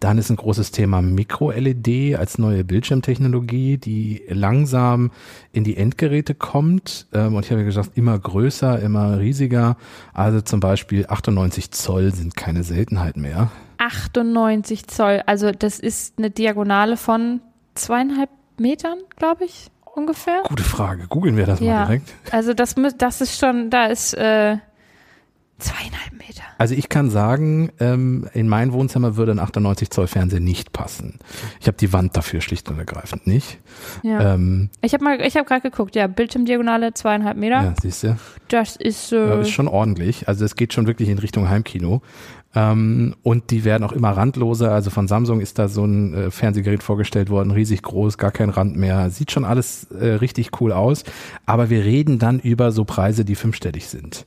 [0.03, 5.11] Dann ist ein großes Thema Micro-LED als neue Bildschirmtechnologie, die langsam
[5.53, 7.07] in die Endgeräte kommt.
[7.13, 9.77] Ähm, und ich habe ja gesagt, immer größer, immer riesiger.
[10.13, 13.49] Also zum Beispiel 98 Zoll sind keine Seltenheit mehr.
[13.77, 17.39] 98 Zoll, also das ist eine Diagonale von
[17.75, 20.41] zweieinhalb Metern, glaube ich, ungefähr.
[20.49, 21.05] Gute Frage.
[21.07, 21.79] Googeln wir das Ja.
[21.79, 22.13] mal direkt.
[22.31, 24.57] Also das, das ist schon, da ist äh,
[25.59, 26.43] zweieinhalb Meter.
[26.57, 31.19] Also ich kann sagen, ähm, in mein Wohnzimmer würde ein 98 Zoll Fernseher nicht passen.
[31.59, 33.59] Ich habe die Wand dafür schlicht und ergreifend nicht.
[34.01, 34.33] Ja.
[34.33, 37.63] Ähm, ich habe mal, ich habe gerade geguckt, ja, Bildschirmdiagonale zweieinhalb Meter.
[37.63, 38.17] ja, siehst du.
[38.49, 40.27] Das ist, äh, Ja, ist schon ordentlich.
[40.27, 42.01] Also es geht schon wirklich in Richtung Heimkino.
[42.55, 44.71] Ähm, und die werden auch immer randloser.
[44.71, 48.49] Also von Samsung ist da so ein äh, Fernsehgerät vorgestellt worden, riesig groß, gar kein
[48.49, 49.09] Rand mehr.
[49.09, 51.03] Sieht schon alles äh, richtig cool aus.
[51.45, 54.25] Aber wir reden dann über so Preise, die fünfstellig sind.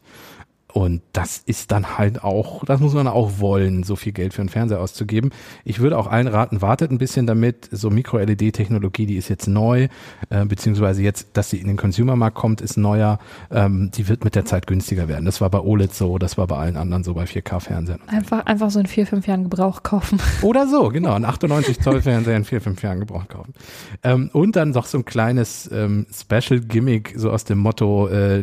[0.73, 4.43] Und das ist dann halt auch, das muss man auch wollen, so viel Geld für
[4.43, 5.31] einen Fernseher auszugeben.
[5.65, 7.69] Ich würde auch allen raten, wartet ein bisschen damit.
[7.73, 9.89] So Micro-LED-Technologie, die ist jetzt neu,
[10.29, 13.19] äh, beziehungsweise jetzt, dass sie in den Consumermarkt kommt, ist neuer.
[13.51, 15.25] Ähm, die wird mit der Zeit günstiger werden.
[15.25, 18.01] Das war bei OLED so, das war bei allen anderen so bei 4K-Fernsehern.
[18.09, 20.21] Einfach, einfach so in vier, fünf Jahren Gebrauch kaufen.
[20.43, 21.15] Oder so, genau.
[21.15, 23.55] Ein 98 Zoll Fernseher in vier, fünf Jahren Gebrauch kaufen.
[24.03, 28.43] Ähm, und dann noch so ein kleines ähm, Special Gimmick, so aus dem Motto, äh,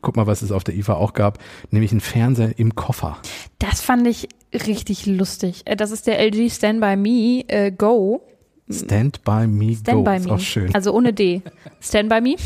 [0.00, 1.40] guck mal, was es auf der IFA auch gab
[1.72, 3.18] nämlich ein Fernseher im Koffer.
[3.58, 5.62] Das fand ich richtig lustig.
[5.64, 8.22] Äh, das ist der LG Stand By Me äh, Go.
[8.70, 10.02] Stand by me Stand go.
[10.04, 10.32] by ist me.
[10.32, 10.74] auch schön.
[10.74, 11.42] Also ohne D.
[11.80, 12.36] Stand by me.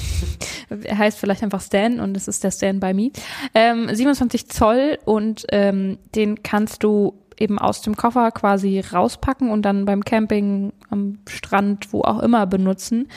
[0.83, 3.11] Er heißt vielleicht einfach Stan und es ist der Stand by me.
[3.55, 9.62] Ähm, 27 Zoll und ähm, den kannst du eben aus dem Koffer quasi rauspacken und
[9.62, 13.09] dann beim Camping, am Strand, wo auch immer benutzen.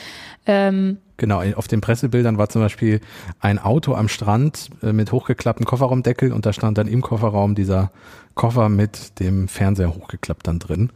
[0.46, 3.02] Ähm, Genau, auf den Pressebildern war zum Beispiel
[3.40, 7.92] ein Auto am Strand äh, mit hochgeklapptem Kofferraumdeckel und da stand dann im Kofferraum dieser
[8.36, 10.92] Koffer mit dem Fernseher hochgeklappt dann drin.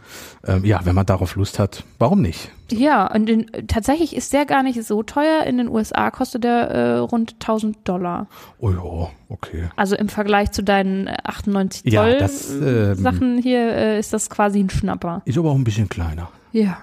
[0.47, 2.49] Ähm, ja, wenn man darauf Lust hat, warum nicht?
[2.71, 5.43] ja, und in, tatsächlich ist der gar nicht so teuer.
[5.43, 8.27] In den USA kostet der äh, rund 1000 Dollar.
[8.59, 9.69] Oh ja, okay.
[9.75, 13.99] Also im Vergleich zu deinen äh, 98 Ja, Zoll das, äh, ähm, Sachen hier äh,
[13.99, 15.21] ist das quasi ein Schnapper.
[15.25, 16.29] Ist aber auch ein bisschen kleiner.
[16.51, 16.77] Ja.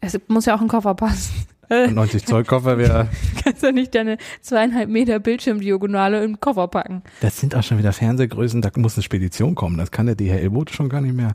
[0.00, 1.46] Es muss ja auch ein Koffer passen.
[1.68, 3.08] 90 Zoll Koffer wäre,
[3.44, 7.02] kannst ja nicht deine zweieinhalb Meter Bildschirmdiagonale im Koffer packen.
[7.20, 9.78] das sind auch schon wieder Fernsehgrößen, da muss eine Spedition kommen.
[9.78, 11.34] Das kann der DHL-Bote schon gar nicht mehr.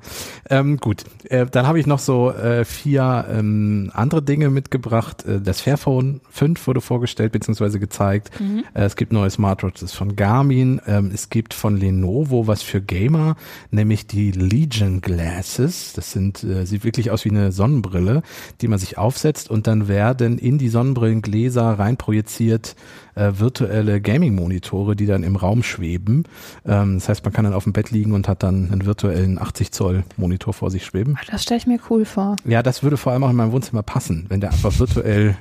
[0.50, 5.26] Ähm, gut, äh, dann habe ich noch so äh, vier ähm, andere Dinge mitgebracht.
[5.26, 7.80] Äh, das Fairphone 5 wurde vorgestellt bzw.
[7.80, 8.32] gezeigt.
[8.74, 10.82] Äh, es gibt neue Smartwatches von Garmin.
[10.88, 13.36] Ähm, es gibt von Lenovo was für Gamer,
[13.72, 15.94] nämlich die Legion Glasses.
[15.94, 18.22] Das sind äh, sieht wirklich aus wie eine Sonnenbrille,
[18.62, 22.76] die man sich aufsetzt und dann werden in die Sonnenbrillengläser reinprojiziert
[23.16, 26.24] äh, virtuelle Gaming-Monitore, die dann im Raum schweben.
[26.66, 29.40] Ähm, das heißt, man kann dann auf dem Bett liegen und hat dann einen virtuellen
[29.40, 31.18] 80 Zoll Monitor vor sich schweben.
[31.32, 32.36] Das stelle ich mir cool vor.
[32.46, 35.36] Ja, das würde vor allem auch in meinem Wohnzimmer passen, wenn der einfach virtuell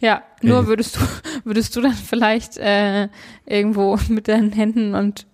[0.00, 0.66] Ja, nur Äh.
[0.66, 1.00] würdest du,
[1.44, 3.08] würdest du dann vielleicht äh,
[3.46, 5.26] irgendwo mit deinen Händen und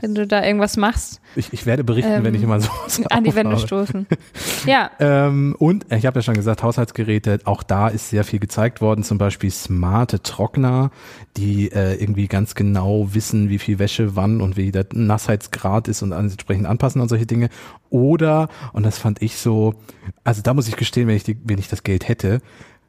[0.00, 3.24] wenn du da irgendwas machst, Ich, ich werde berichten, Ähm, wenn ich immer sowas an
[3.24, 4.06] die Wände stoßen.
[4.66, 8.80] Ja, Ähm, und ich habe ja schon gesagt, Haushaltsgeräte, auch da ist sehr viel gezeigt
[8.80, 10.90] worden, zum Beispiel smarte Trockner,
[11.36, 16.02] die äh, irgendwie ganz genau wissen, wie viel Wäsche wann und wie der Nassheitsgrad ist
[16.02, 17.48] und entsprechend anpassen und solche Dinge.
[17.90, 19.74] Oder, und das fand ich so,
[20.24, 22.40] also da muss ich gestehen, wenn ich, die, wenn ich das Geld hätte,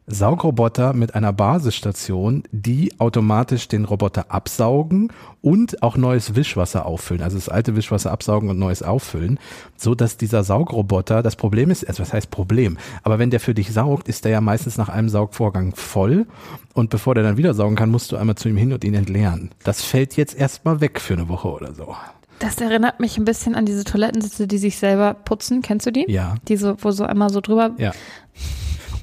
[0.07, 7.37] Saugroboter mit einer Basisstation, die automatisch den Roboter absaugen und auch neues Wischwasser auffüllen, also
[7.37, 9.39] das alte Wischwasser absaugen und neues auffüllen,
[9.75, 13.55] so dass dieser Saugroboter, das Problem ist, also was heißt Problem, aber wenn der für
[13.55, 16.27] dich saugt, ist der ja meistens nach einem Saugvorgang voll
[16.73, 18.93] und bevor der dann wieder saugen kann, musst du einmal zu ihm hin und ihn
[18.93, 19.49] entleeren.
[19.63, 21.95] Das fällt jetzt erstmal weg für eine Woche oder so.
[22.37, 25.63] das erinnert mich ein bisschen an diese Toilettensitze, die sich selber putzen.
[25.63, 26.05] Kennst du die?
[26.07, 27.71] Ja, Die so, wo so einmal so drüber.
[27.79, 27.91] ja.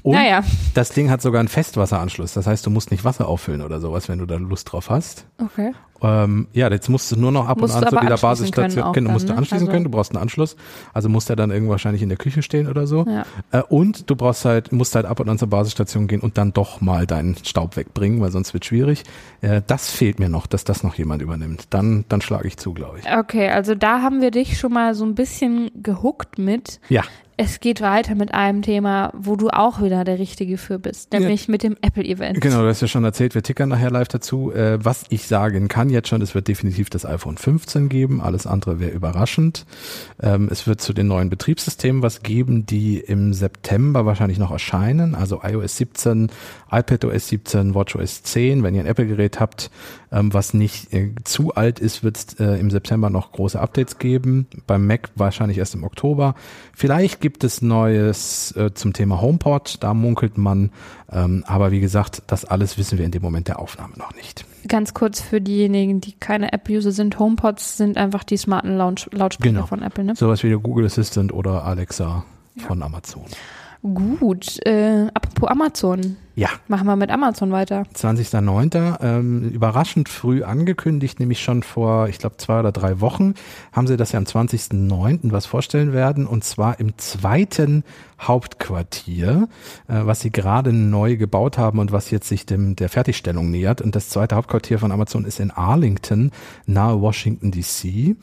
[0.03, 2.33] Und Naja, das Ding hat sogar einen Festwasseranschluss.
[2.33, 5.25] Das heißt, du musst nicht Wasser auffüllen oder sowas, wenn du da Lust drauf hast.
[5.41, 5.71] okay.
[6.05, 8.21] Ähm, ja, jetzt musst du nur noch ab Musst und du an zu dieser können
[8.21, 8.83] Basisstation.
[8.83, 9.37] auch Genau, musst du ne?
[9.37, 10.57] anschließen Also- können, du brauchst einen Anschluss.
[10.91, 13.05] Also muss der dann irgendwo wahrscheinlich in der Küche stehen oder so.
[13.07, 13.23] Ja.
[13.51, 16.51] Äh, und du brauchst halt, musst halt ab und an zur Basisstation gehen und dann
[16.51, 19.03] doch mal deinen Staub wegbringen, weil sonst wird schwierig.
[19.39, 21.67] Äh, das fehlt mir noch, dass das noch jemand übernimmt.
[21.69, 23.09] Dann, dann schlage ich zu, glaube ich.
[23.09, 26.81] Okay, also da haben wir dich schon mal so ein bisschen gehuckt mit.
[26.89, 27.03] Ja,
[27.35, 31.47] Es geht weiter mit einem Thema, wo du auch wieder der Richtige für bist, nämlich
[31.47, 32.39] mit dem Apple-Event.
[32.41, 34.51] Genau, du hast ja schon erzählt, wir tickern nachher live dazu.
[34.51, 38.45] Äh, was ich sagen kann jetzt schon, es wird definitiv das iPhone 15 geben, alles
[38.45, 39.65] andere wäre überraschend.
[40.21, 45.15] Ähm, es wird zu den neuen Betriebssystemen was geben, die im September wahrscheinlich noch erscheinen,
[45.15, 46.29] also iOS 17,
[46.71, 48.61] iPadOS 17, WatchOS 10.
[48.63, 49.71] Wenn ihr ein Apple-Gerät habt,
[50.11, 53.97] ähm, was nicht äh, zu alt ist, wird es äh, im September noch große Updates
[53.97, 54.47] geben.
[54.67, 56.35] Beim Mac wahrscheinlich erst im Oktober.
[56.75, 60.71] Vielleicht gibt es Neues äh, zum Thema HomePod, da munkelt man.
[61.09, 64.43] Ähm, aber wie gesagt, das alles wissen wir in dem Moment der Aufnahme noch nicht.
[64.67, 69.53] Ganz kurz für diejenigen, die keine App-User sind, HomePods sind einfach die smarten Launch Lautsprecher
[69.53, 69.65] Genau.
[69.65, 70.15] von Apple, ne?
[70.17, 72.25] Sowas wie der Google Assistant oder Alexa
[72.67, 73.23] von Amazon.
[73.83, 76.15] Gut, äh, apropos Amazon.
[76.35, 77.83] Ja, Machen wir mit Amazon weiter.
[77.93, 78.97] 20.09.
[79.01, 83.35] Ähm, überraschend früh angekündigt, nämlich schon vor, ich glaube, zwei oder drei Wochen,
[83.73, 85.31] haben sie das ja am 20.09.
[85.33, 87.83] was vorstellen werden und zwar im zweiten
[88.21, 89.49] Hauptquartier,
[89.89, 93.81] äh, was sie gerade neu gebaut haben und was jetzt sich dem der Fertigstellung nähert.
[93.81, 96.31] Und das zweite Hauptquartier von Amazon ist in Arlington,
[96.65, 98.15] nahe Washington DC.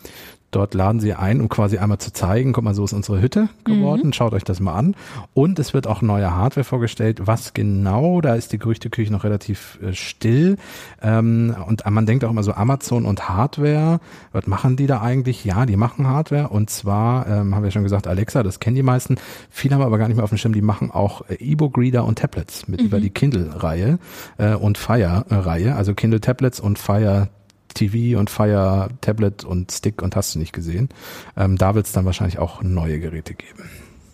[0.51, 3.49] Dort laden sie ein, um quasi einmal zu zeigen, guck mal, so ist unsere Hütte
[3.65, 4.13] geworden, mhm.
[4.13, 4.97] schaut euch das mal an.
[5.33, 7.21] Und es wird auch neue Hardware vorgestellt.
[7.25, 10.57] Was genau, da ist die Gerüchteküche noch relativ äh, still.
[11.03, 14.01] Ähm, und man denkt auch immer so Amazon und Hardware.
[14.33, 15.45] Was machen die da eigentlich?
[15.45, 16.49] Ja, die machen Hardware.
[16.49, 19.17] Und zwar, ähm, haben wir schon gesagt, Alexa, das kennen die meisten.
[19.51, 22.19] Viele haben aber gar nicht mehr auf dem Schirm, die machen auch äh, E-Book-Reader und
[22.19, 22.87] Tablets mit mhm.
[22.87, 23.99] über die Kindle-Reihe
[24.39, 25.77] äh, und Fire-Reihe.
[25.77, 27.29] Also Kindle-Tablets und Fire
[27.75, 30.89] TV und Fire Tablet und Stick und hast du nicht gesehen.
[31.37, 33.71] Ähm, da wird es dann wahrscheinlich auch neue Geräte geben.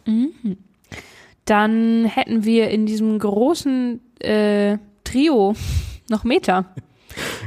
[0.07, 0.57] Mhm.
[1.45, 5.55] Dann hätten wir in diesem großen äh, Trio
[6.11, 6.67] noch Meta.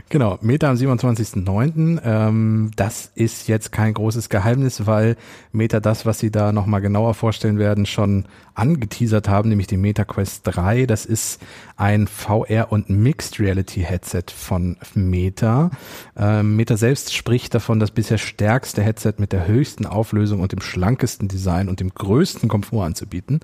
[0.09, 2.01] Genau, Meta am 27.09.
[2.03, 5.15] Ähm, das ist jetzt kein großes Geheimnis, weil
[5.51, 8.25] Meta das, was sie da nochmal genauer vorstellen werden, schon
[8.59, 10.85] angeteasert haben, nämlich die Meta Quest 3.
[10.85, 11.41] Das ist
[11.77, 15.71] ein VR- und Mixed Reality Headset von Meta.
[16.17, 20.59] Ähm, Meta selbst spricht davon, das bisher stärkste Headset mit der höchsten Auflösung und dem
[20.59, 23.39] schlankesten Design und dem größten Komfort anzubieten.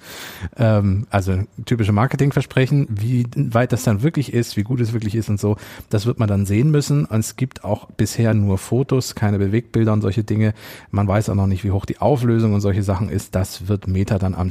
[0.57, 2.87] Ähm, also typische Marketingversprechen.
[2.89, 5.55] Wie weit das dann wirklich ist, wie gut es wirklich ist und so,
[5.89, 7.05] das wird man dann sehen müssen.
[7.05, 10.53] Und es gibt auch bisher nur Fotos, keine Bewegtbilder und solche Dinge.
[10.91, 13.33] Man weiß auch noch nicht, wie hoch die Auflösung und solche Sachen ist.
[13.33, 14.49] Das wird Meta dann am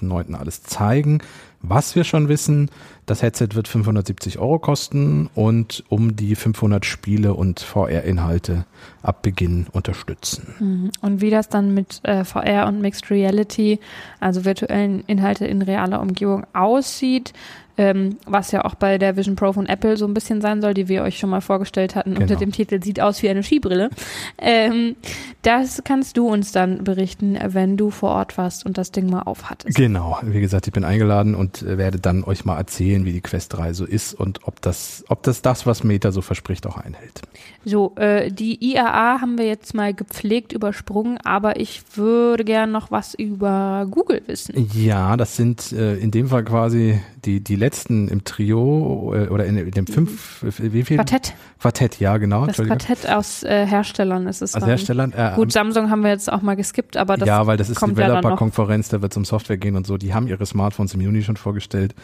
[0.00, 0.34] 27.09.
[0.34, 1.20] alles zeigen.
[1.66, 2.70] Was wir schon wissen,
[3.06, 8.66] das Headset wird 570 Euro kosten und um die 500 Spiele und VR-Inhalte
[9.02, 10.54] ab Beginn unterstützen.
[10.58, 10.90] Mhm.
[11.00, 13.80] Und wie das dann mit äh, VR und Mixed Reality,
[14.20, 17.32] also virtuellen Inhalte in realer Umgebung aussieht,
[17.76, 20.74] ähm, was ja auch bei der Vision Pro von Apple so ein bisschen sein soll,
[20.74, 22.22] die wir euch schon mal vorgestellt hatten genau.
[22.22, 23.90] unter dem Titel Sieht aus wie eine Skibrille.
[24.38, 24.96] Ähm,
[25.42, 29.22] das kannst du uns dann berichten, wenn du vor Ort warst und das Ding mal
[29.22, 29.76] aufhattest.
[29.76, 33.20] Genau, wie gesagt, ich bin eingeladen und äh, werde dann euch mal erzählen, wie die
[33.20, 36.76] Quest 3 so ist und ob das, ob das das, was Meta so verspricht, auch
[36.76, 37.22] einhält.
[37.64, 42.90] So, äh, die IAA haben wir jetzt mal gepflegt übersprungen, aber ich würde gern noch
[42.90, 44.70] was über Google wissen.
[44.74, 49.46] Ja, das sind äh, in dem Fall quasi die, die letzten im Trio äh, oder
[49.46, 50.96] in, in dem fünf, wie viel?
[50.98, 51.34] Quartett.
[51.58, 52.46] Quartett, ja, genau.
[52.46, 54.54] Das Quartett aus äh, Herstellern ist es.
[54.54, 55.12] Aus Herstellern.
[55.12, 57.80] Äh, Gut, Samsung haben wir jetzt auch mal geskippt, aber das Ja, weil das ist
[57.80, 59.96] Developer-Konferenz, da wird es um Software gehen und so.
[59.96, 61.94] Die haben ihre Smartphones im Juni schon vorgestellt.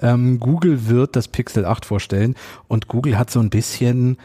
[0.00, 2.36] Ähm, Google wird das Pixel 8 vorstellen
[2.68, 4.18] und Google hat so ein bisschen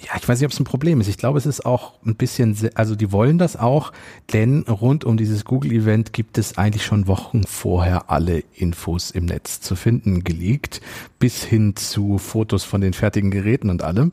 [0.00, 1.08] ja, ich weiß nicht, ob es ein Problem ist.
[1.08, 3.92] Ich glaube, es ist auch ein bisschen, also die wollen das auch,
[4.32, 9.60] denn rund um dieses Google-Event gibt es eigentlich schon Wochen vorher alle Infos im Netz
[9.60, 10.80] zu finden, geleakt,
[11.18, 14.12] bis hin zu Fotos von den fertigen Geräten und allem.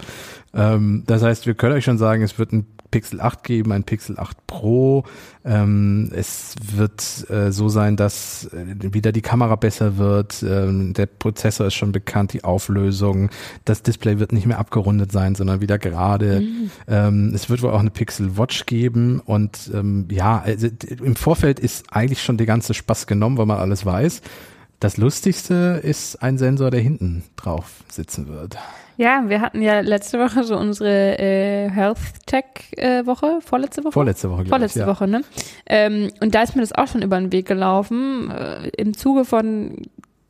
[0.54, 3.84] Ähm, das heißt, wir können euch schon sagen, es wird ein Pixel 8 geben, ein
[3.84, 5.04] Pixel 8 Pro.
[5.44, 10.44] Ähm, es wird äh, so sein, dass äh, wieder die Kamera besser wird.
[10.44, 13.30] Ähm, der Prozessor ist schon bekannt, die Auflösung.
[13.66, 16.42] Das Display wird nicht mehr abgerundet sein, sondern wieder gerade.
[16.42, 16.72] Mhm.
[16.88, 19.20] Ähm, es wird wohl auch eine Pixel Watch geben.
[19.20, 20.68] Und ähm, ja, also,
[21.04, 24.22] im Vorfeld ist eigentlich schon der ganze Spaß genommen, weil man alles weiß.
[24.80, 28.58] Das Lustigste ist ein Sensor, der hinten drauf sitzen wird.
[28.98, 32.46] Ja, wir hatten ja letzte Woche so unsere äh, Health Tech
[32.78, 33.92] äh, Woche, vorletzte Woche?
[33.92, 34.92] Vorletzte Woche, Vorletzte ich, ja.
[34.92, 35.22] Woche, ne?
[35.66, 38.32] Ähm, und da ist mir das auch schon über den Weg gelaufen.
[38.32, 39.82] Äh, Im Zuge von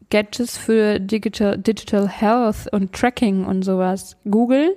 [0.10, 4.18] Gadgets für Digital, Digital Health und Tracking und sowas.
[4.30, 4.76] Google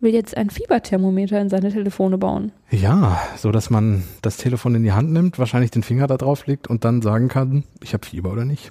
[0.00, 2.52] will jetzt ein Fieberthermometer in seine Telefone bauen.
[2.70, 6.46] Ja, so dass man das Telefon in die Hand nimmt, wahrscheinlich den Finger da drauf
[6.46, 8.70] legt und dann sagen kann, ich habe Fieber oder nicht.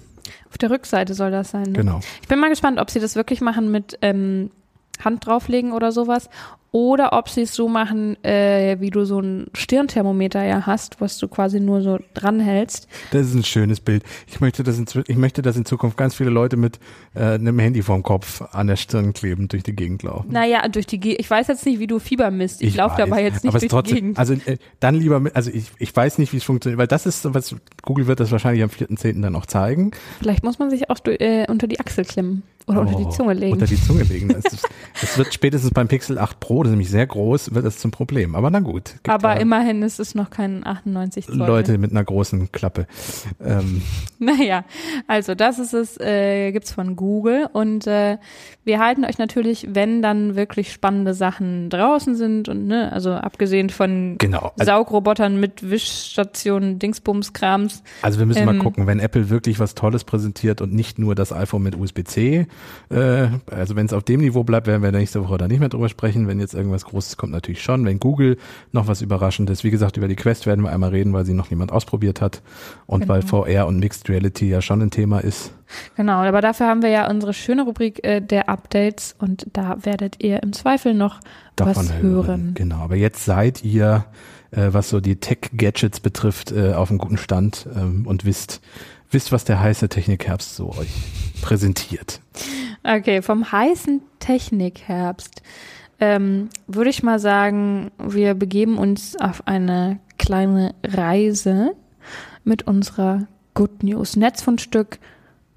[0.49, 1.63] Auf der Rückseite soll das sein.
[1.63, 1.73] Ne?
[1.73, 1.99] Genau.
[2.21, 4.51] Ich bin mal gespannt, ob sie das wirklich machen mit ähm,
[5.03, 6.29] Hand drauflegen oder sowas
[6.71, 11.17] oder ob sie es so machen, äh, wie du so ein Stirnthermometer ja hast, was
[11.17, 12.87] du quasi nur so dranhältst.
[13.11, 14.03] Das ist ein schönes Bild.
[14.27, 16.79] Ich möchte, dass in, ich möchte, dass in Zukunft ganz viele Leute mit
[17.15, 20.31] äh, einem Handy vorm Kopf an der Stirn kleben, durch die Gegend laufen.
[20.31, 21.19] Naja, durch die Gegend.
[21.21, 22.61] Ich weiß jetzt nicht, wie du Fieber misst.
[22.61, 24.19] Ich, ich laufe dabei jetzt nicht durch trotzdem, die Gegend.
[24.19, 27.05] Also äh, dann lieber, mit, also ich, ich weiß nicht, wie es funktioniert, weil das
[27.05, 29.21] ist, was Google wird das wahrscheinlich am 4.10.
[29.21, 29.91] dann auch zeigen.
[30.19, 32.43] Vielleicht muss man sich auch äh, unter die Achsel klemmen.
[32.69, 33.53] Oder oh, unter die oh, Zunge legen.
[33.53, 34.29] Unter die Zunge legen.
[35.01, 38.35] Es wird spätestens beim Pixel 8 Pro, ist nämlich sehr groß, wird es zum Problem.
[38.35, 38.95] Aber na gut.
[39.07, 41.37] Aber immerhin ist es noch kein 98 Zoll.
[41.37, 42.87] Leute mit einer großen Klappe.
[43.43, 43.81] Ähm.
[44.21, 44.65] Naja,
[45.07, 47.47] also das ist es, äh, gibt's von Google.
[47.53, 48.17] Und äh,
[48.65, 53.69] wir halten euch natürlich, wenn dann wirklich spannende Sachen draußen sind und ne, also abgesehen
[53.69, 54.51] von genau.
[54.57, 57.81] Also, Saugrobotern mit Wischstationen, Dingsbumskrams.
[58.01, 61.15] Also wir müssen ähm, mal gucken, wenn Apple wirklich was Tolles präsentiert und nicht nur
[61.15, 62.45] das iPhone mit USB-C
[62.89, 65.69] äh, also wenn es auf dem Niveau bleibt, werden wir nächste Woche da nicht mehr
[65.69, 66.27] drüber sprechen.
[66.27, 67.85] Wenn jetzt irgendwas Großes kommt, natürlich schon.
[67.85, 68.37] Wenn Google
[68.71, 71.49] noch was Überraschendes, wie gesagt, über die Quest werden wir einmal reden, weil sie noch
[71.49, 72.41] niemand ausprobiert hat
[72.85, 73.13] und genau.
[73.13, 75.53] weil VR und Mixed Reality ja schon ein Thema ist.
[75.95, 80.23] Genau, aber dafür haben wir ja unsere schöne Rubrik äh, der Updates und da werdet
[80.23, 81.19] ihr im Zweifel noch
[81.55, 82.03] Davon was hören.
[82.03, 82.51] hören.
[82.55, 84.05] Genau, aber jetzt seid ihr
[84.51, 88.61] äh, was so die Tech-Gadgets betrifft, äh, auf einem guten Stand ähm, und wisst,
[89.11, 90.89] wisst, was der heiße Technikherbst so euch
[91.41, 92.21] präsentiert.
[92.83, 95.41] Okay, vom heißen Technikherbst
[95.99, 101.75] ähm, würde ich mal sagen, wir begeben uns auf eine kleine Reise
[102.43, 104.99] mit unserer Good News Netzfundstück.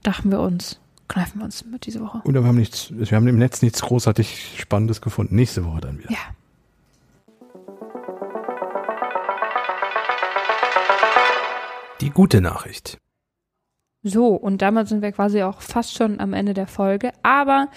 [0.02, 2.22] Dachten wir uns, kneifen wir uns mit diese Woche.
[2.24, 5.36] Und wir haben nichts, wir haben im Netz nichts großartig Spannendes gefunden.
[5.36, 6.10] Nächste Woche dann wieder.
[6.10, 6.18] Ja.
[12.00, 12.98] Die gute Nachricht.
[14.02, 17.12] So, und damit sind wir quasi auch fast schon am Ende der Folge.
[17.22, 17.68] Aber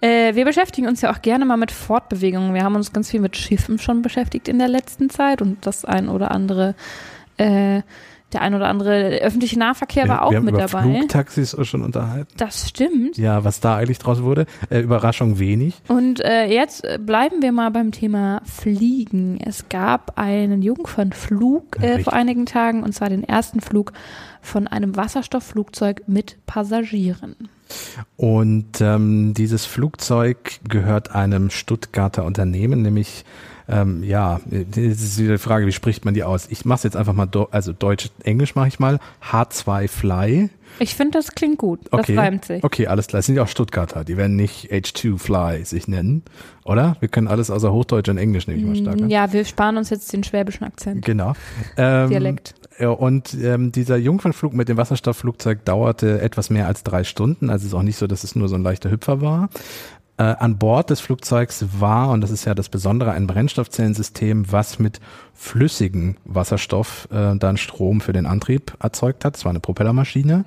[0.00, 2.54] äh, wir beschäftigen uns ja auch gerne mal mit Fortbewegungen.
[2.54, 5.84] Wir haben uns ganz viel mit Schiffen schon beschäftigt in der letzten Zeit und das
[5.84, 6.74] ein oder andere
[7.36, 7.82] äh,
[8.32, 10.82] der ein oder andere öffentliche Nahverkehr war auch wir haben mit über dabei.
[10.82, 12.32] Flugtaxis schon unterhalten.
[12.36, 13.18] Das stimmt.
[13.18, 14.46] Ja, was da eigentlich draus wurde.
[14.70, 15.74] Äh, Überraschung wenig.
[15.88, 19.40] Und äh, jetzt äh, bleiben wir mal beim Thema Fliegen.
[19.40, 23.92] Es gab einen Jungfernflug äh, vor einigen Tagen und zwar den ersten Flug
[24.40, 27.34] von einem Wasserstoffflugzeug mit Passagieren.
[28.16, 33.24] Und ähm, dieses Flugzeug gehört einem Stuttgarter Unternehmen, nämlich
[33.70, 36.48] ähm, ja, das ist wieder die Frage, wie spricht man die aus?
[36.50, 38.98] Ich mache es jetzt einfach mal, also Deutsch, Englisch mache ich mal.
[39.30, 40.50] H2 Fly.
[40.80, 41.80] Ich finde, das klingt gut.
[41.90, 42.14] Okay.
[42.14, 42.64] Das reimt sich.
[42.64, 43.18] Okay, alles klar.
[43.18, 44.02] Das sind ja auch Stuttgarter.
[44.04, 46.22] Die werden nicht H2 Fly sich nennen,
[46.64, 46.96] oder?
[46.98, 49.02] Wir können alles außer Hochdeutsch und Englisch, nehme ich mal stark.
[49.02, 49.08] an.
[49.08, 51.04] Ja, wir sparen uns jetzt den schwäbischen Akzent.
[51.04, 51.34] Genau.
[51.76, 52.54] Ähm, Dialekt.
[52.80, 57.50] Ja, Und ähm, dieser Jungfernflug mit dem Wasserstoffflugzeug dauerte etwas mehr als drei Stunden.
[57.50, 59.50] Also es ist auch nicht so, dass es nur so ein leichter Hüpfer war.
[60.16, 64.78] Äh, an Bord des Flugzeugs war, und das ist ja das Besondere, ein Brennstoffzellensystem, was
[64.78, 65.00] mit
[65.34, 69.36] flüssigem Wasserstoff äh, dann Strom für den Antrieb erzeugt hat.
[69.36, 70.44] Es war eine Propellermaschine.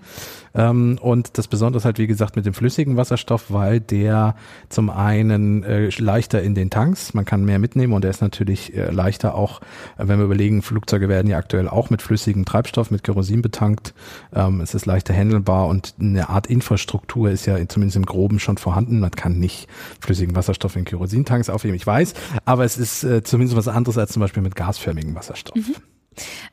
[0.55, 4.35] Ähm, und das Besondere ist halt, wie gesagt, mit dem flüssigen Wasserstoff, weil der
[4.69, 8.75] zum einen äh, leichter in den Tanks, man kann mehr mitnehmen und der ist natürlich
[8.75, 9.61] äh, leichter auch,
[9.97, 13.93] äh, wenn wir überlegen, Flugzeuge werden ja aktuell auch mit flüssigem Treibstoff, mit Kerosin betankt.
[14.33, 18.57] Ähm, es ist leichter handelbar und eine Art Infrastruktur ist ja zumindest im Groben schon
[18.57, 18.99] vorhanden.
[18.99, 19.67] Man kann nicht
[19.99, 22.13] flüssigen Wasserstoff in Kerosintanks aufheben, ich weiß,
[22.45, 25.55] aber es ist äh, zumindest was anderes als zum Beispiel mit gasförmigem Wasserstoff.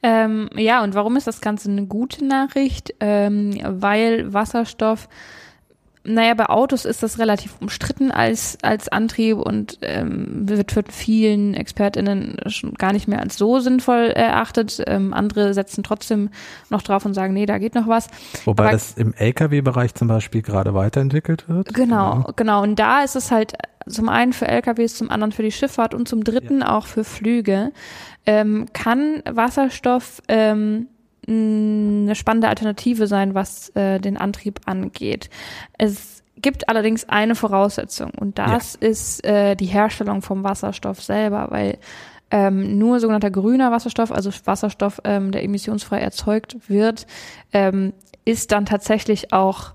[0.02, 2.94] Ähm, ja, und warum ist das Ganze eine gute Nachricht?
[3.00, 5.08] Ähm, weil Wasserstoff,
[6.02, 11.52] naja, bei Autos ist das relativ umstritten als, als Antrieb und ähm, wird von vielen
[11.52, 14.82] ExpertInnen schon gar nicht mehr als so sinnvoll erachtet.
[14.86, 16.30] Ähm, andere setzen trotzdem
[16.70, 18.08] noch drauf und sagen, nee, da geht noch was.
[18.46, 21.74] Wobei Aber- das im Lkw-Bereich zum Beispiel gerade weiterentwickelt wird.
[21.74, 22.62] Genau, genau.
[22.62, 23.52] Und da ist es halt
[23.91, 27.72] zum einen für LKWs, zum anderen für die Schifffahrt und zum dritten auch für Flüge.
[28.26, 30.88] Ähm, kann Wasserstoff ähm,
[31.26, 35.30] eine spannende Alternative sein, was äh, den Antrieb angeht.
[35.78, 41.78] Es gibt allerdings eine Voraussetzung und das ist äh, die Herstellung vom Wasserstoff selber, weil
[42.30, 47.07] ähm, nur sogenannter grüner Wasserstoff, also Wasserstoff, ähm, der emissionsfrei erzeugt wird,
[47.53, 47.93] ähm,
[48.24, 49.74] ist dann tatsächlich auch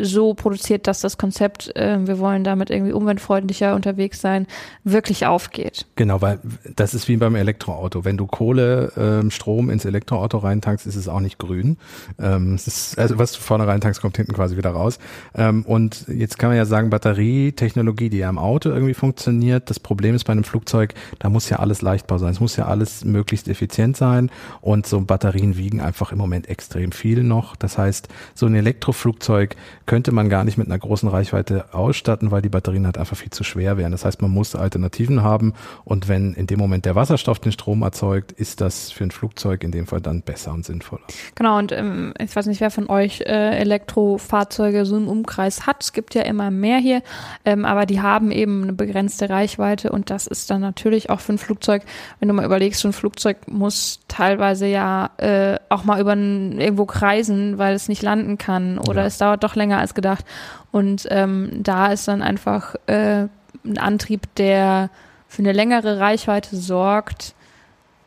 [0.00, 4.46] so produziert, dass das Konzept, äh, wir wollen damit irgendwie umweltfreundlicher unterwegs sein,
[4.84, 5.86] wirklich aufgeht.
[5.96, 6.38] Genau, weil
[6.76, 8.04] das ist wie beim Elektroauto.
[8.04, 11.76] Wenn du Kohle, ähm, Strom ins Elektroauto reintankst, ist es auch nicht grün.
[12.18, 14.98] Ähm, es ist, also was du vorne reintankst, kommt hinten quasi wieder raus.
[15.34, 19.68] Ähm, und jetzt kann man ja sagen, Batterietechnologie, die ja im Auto irgendwie funktioniert.
[19.68, 22.30] Das Problem ist bei einem Flugzeug, da muss ja alles leichtbar sein.
[22.30, 24.30] Es muss ja alles möglichst effizient sein.
[24.60, 27.56] Und so Batterien wiegen einfach im Moment extrem viel noch.
[27.56, 32.42] Das heißt, so ein Elektroflugzeug könnte man gar nicht mit einer großen Reichweite ausstatten, weil
[32.42, 33.92] die Batterien halt einfach viel zu schwer wären.
[33.92, 35.54] Das heißt, man muss Alternativen haben
[35.84, 39.64] und wenn in dem Moment der Wasserstoff den Strom erzeugt, ist das für ein Flugzeug
[39.64, 41.02] in dem Fall dann besser und sinnvoller.
[41.34, 45.82] Genau, und ähm, ich weiß nicht, wer von euch äh, Elektrofahrzeuge so im Umkreis hat.
[45.82, 47.02] Es gibt ja immer mehr hier,
[47.44, 51.32] ähm, aber die haben eben eine begrenzte Reichweite und das ist dann natürlich auch für
[51.32, 51.82] ein Flugzeug,
[52.20, 56.84] wenn du mal überlegst, so ein Flugzeug muss teilweise ja äh, auch mal über irgendwo
[56.84, 59.06] kreisen, weil es nicht landen kann oder Ja.
[59.06, 60.24] es dauert doch länger als gedacht.
[60.70, 63.26] Und ähm, da ist dann einfach äh,
[63.64, 64.90] ein Antrieb, der
[65.28, 67.34] für eine längere Reichweite sorgt,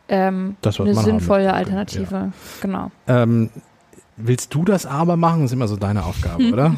[0.07, 2.32] ähm, Das, eine sinnvolle Alternative.
[2.61, 2.91] Genau.
[3.07, 3.49] Ähm,
[4.18, 5.41] willst du das aber machen?
[5.41, 6.76] Das ist immer so deine Aufgabe, oder?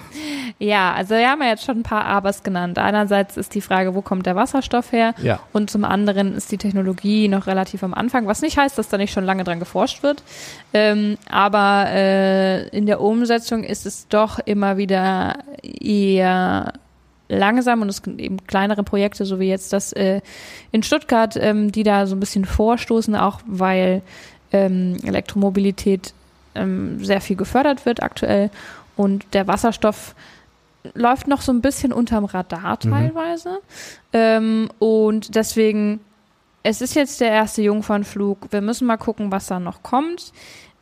[0.60, 2.80] Ja, also wir haben ja jetzt schon ein paar Abers genannt.
[2.80, 5.14] Einerseits ist die Frage, wo kommt der Wasserstoff her?
[5.22, 5.40] Ja.
[5.54, 8.98] Und zum anderen ist die Technologie noch relativ am Anfang, was nicht heißt, dass da
[8.98, 10.24] nicht schon lange dran geforscht wird.
[10.74, 16.74] Ähm, aber äh, in der Umsetzung ist es doch immer wieder eher
[17.30, 20.22] langsam und es sind eben kleinere Projekte, so wie jetzt das äh,
[20.72, 24.02] in Stuttgart, ähm, die da so ein bisschen vorstoßen, auch weil
[24.52, 26.14] ähm, Elektromobilität
[26.58, 28.50] ähm, sehr viel gefördert wird aktuell
[28.96, 30.16] und der Wasserstoff
[30.94, 32.92] läuft noch so ein bisschen unterm Radar Mhm.
[32.92, 33.60] teilweise.
[34.14, 36.00] Ähm, und deswegen
[36.64, 38.52] es ist jetzt der erste Jungfernflug.
[38.52, 40.34] Wir müssen mal gucken, was da noch kommt.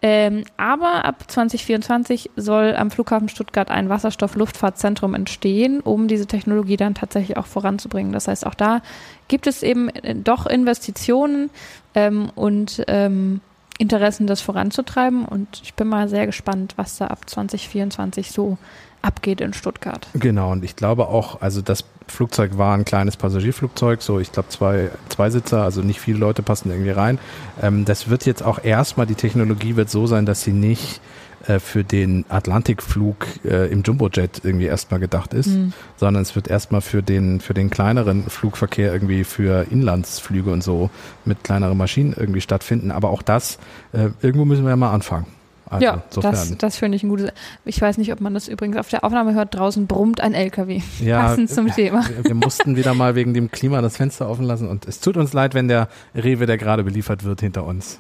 [0.02, 6.96] Ähm, aber ab 2024 soll am Flughafen Stuttgart ein Wasserstoff-Luftfahrtzentrum entstehen, um diese Technologie dann
[6.96, 8.14] tatsächlich auch voranzubringen.
[8.14, 8.82] Das heißt, auch da
[9.28, 11.50] gibt es eben äh, doch Investitionen
[11.94, 13.42] ähm, und ähm,
[13.78, 15.26] Interessen, das voranzutreiben.
[15.26, 18.58] Und ich bin mal sehr gespannt, was da ab 2024 so
[19.02, 20.08] abgeht in Stuttgart.
[20.14, 24.50] Genau, und ich glaube auch, also das Flugzeug war ein kleines Passagierflugzeug, so ich glaube
[24.50, 27.20] zwei, zwei Sitzer, also nicht viele Leute passen irgendwie rein.
[27.62, 31.02] Ähm, das wird jetzt auch erstmal, die Technologie wird so sein, dass sie nicht
[31.48, 35.74] äh, für den Atlantikflug äh, im Jumbojet irgendwie erstmal gedacht ist, mhm.
[35.96, 40.89] sondern es wird erstmal für den, für den kleineren Flugverkehr irgendwie für Inlandsflüge und so
[41.24, 42.91] mit kleineren Maschinen irgendwie stattfinden.
[42.91, 43.60] Aber auch das,
[43.93, 45.28] äh, irgendwo müssen wir ja mal anfangen.
[45.68, 46.32] Also, ja, sofern.
[46.32, 47.32] das, das finde ich ein gutes.
[47.64, 49.56] Ich weiß nicht, ob man das übrigens auf der Aufnahme hört.
[49.56, 50.82] Draußen brummt ein LKW.
[51.00, 52.08] Ja, Passend zum Thema.
[52.08, 55.18] Wir, wir mussten wieder mal wegen dem Klima das Fenster offen lassen und es tut
[55.18, 58.00] uns leid, wenn der Rewe, der gerade beliefert wird, hinter uns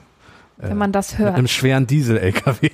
[0.57, 1.31] wenn man das hört.
[1.31, 2.69] Mit einem schweren Diesel-LKW.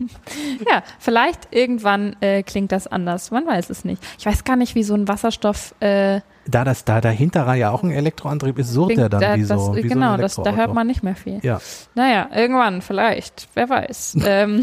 [0.70, 3.30] ja, vielleicht irgendwann äh, klingt das anders.
[3.30, 4.02] Man weiß es nicht.
[4.18, 7.82] Ich weiß gar nicht, wie so ein Wasserstoff äh, da das da dahinter ja auch
[7.82, 9.54] ein Elektroantrieb ist, surrt der dann da, wie so.
[9.54, 11.40] Das, wie genau, so das, da hört man nicht mehr viel.
[11.42, 11.60] Ja.
[11.94, 14.16] Naja, irgendwann vielleicht, wer weiß.
[14.26, 14.62] ähm,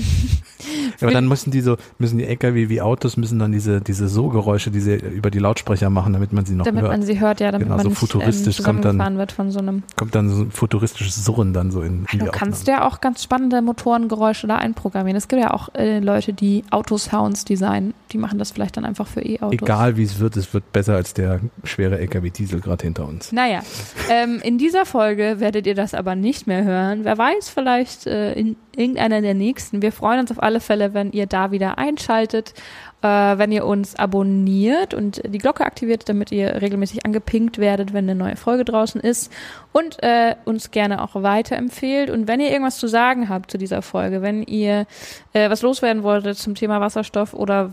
[1.00, 4.08] ja, aber dann müssen die so, müssen die LKW wie Autos müssen dann diese diese
[4.08, 6.92] So-Geräusche, diese über die Lautsprecher machen, damit man sie noch damit hört.
[6.92, 9.32] Damit man sie hört, ja, damit genau, man so nicht futuristisch ähm, kommt dann wird
[9.32, 9.84] von so einem.
[9.96, 12.06] Kommt dann so ein futuristisches Surren dann so in.
[12.12, 15.18] in du kannst ja auch ganz spannende Motorengeräusche da einprogrammieren.
[15.18, 17.94] Es gibt ja auch äh, Leute, die Auto-Sounds designen.
[18.12, 19.54] Die machen das vielleicht dann einfach für E-Autos.
[19.54, 22.47] Egal wie es wird, es wird besser als der schwere LKW Diesel.
[22.47, 23.32] Diesel gerade hinter uns.
[23.32, 23.61] Naja,
[24.09, 27.03] ähm, in dieser Folge werdet ihr das aber nicht mehr hören.
[27.03, 29.82] Wer weiß, vielleicht äh, in irgendeiner der nächsten.
[29.82, 32.54] Wir freuen uns auf alle Fälle, wenn ihr da wieder einschaltet
[33.02, 33.08] äh,
[33.38, 38.16] wenn ihr uns abonniert und die Glocke aktiviert, damit ihr regelmäßig angepinkt werdet, wenn eine
[38.16, 39.32] neue Folge draußen ist
[39.72, 42.10] und äh, uns gerne auch weiterempfehlt.
[42.10, 44.88] Und wenn ihr irgendwas zu sagen habt zu dieser Folge, wenn ihr
[45.34, 47.72] äh, was loswerden wolltet zum Thema Wasserstoff oder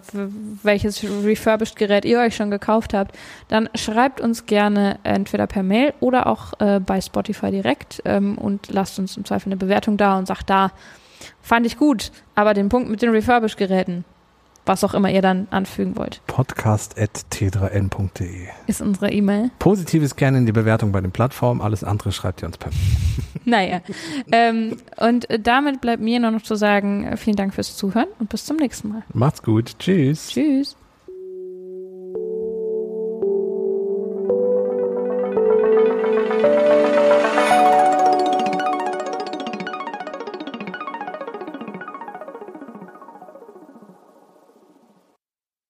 [0.62, 3.16] welches refurbished Gerät ihr euch schon gekauft habt,
[3.48, 8.68] dann schreibt uns gerne entweder per Mail oder auch äh, bei Spotify direkt ähm, und
[8.70, 10.70] lasst uns im Zweifel eine Bewertung da und sagt da,
[11.40, 14.04] fand ich gut, aber den Punkt mit den refurbished Geräten,
[14.66, 16.20] was auch immer ihr dann anfügen wollt.
[16.26, 19.50] Podcast.t3n.de ist unsere E-Mail.
[19.58, 22.70] Positives gerne in die Bewertung bei den Plattformen, alles andere schreibt ihr uns per
[23.44, 23.80] Naja,
[24.32, 28.44] ähm, und damit bleibt mir nur noch zu sagen, vielen Dank fürs Zuhören und bis
[28.44, 29.02] zum nächsten Mal.
[29.12, 29.78] Macht's gut.
[29.78, 30.28] Tschüss.
[30.28, 30.76] Tschüss.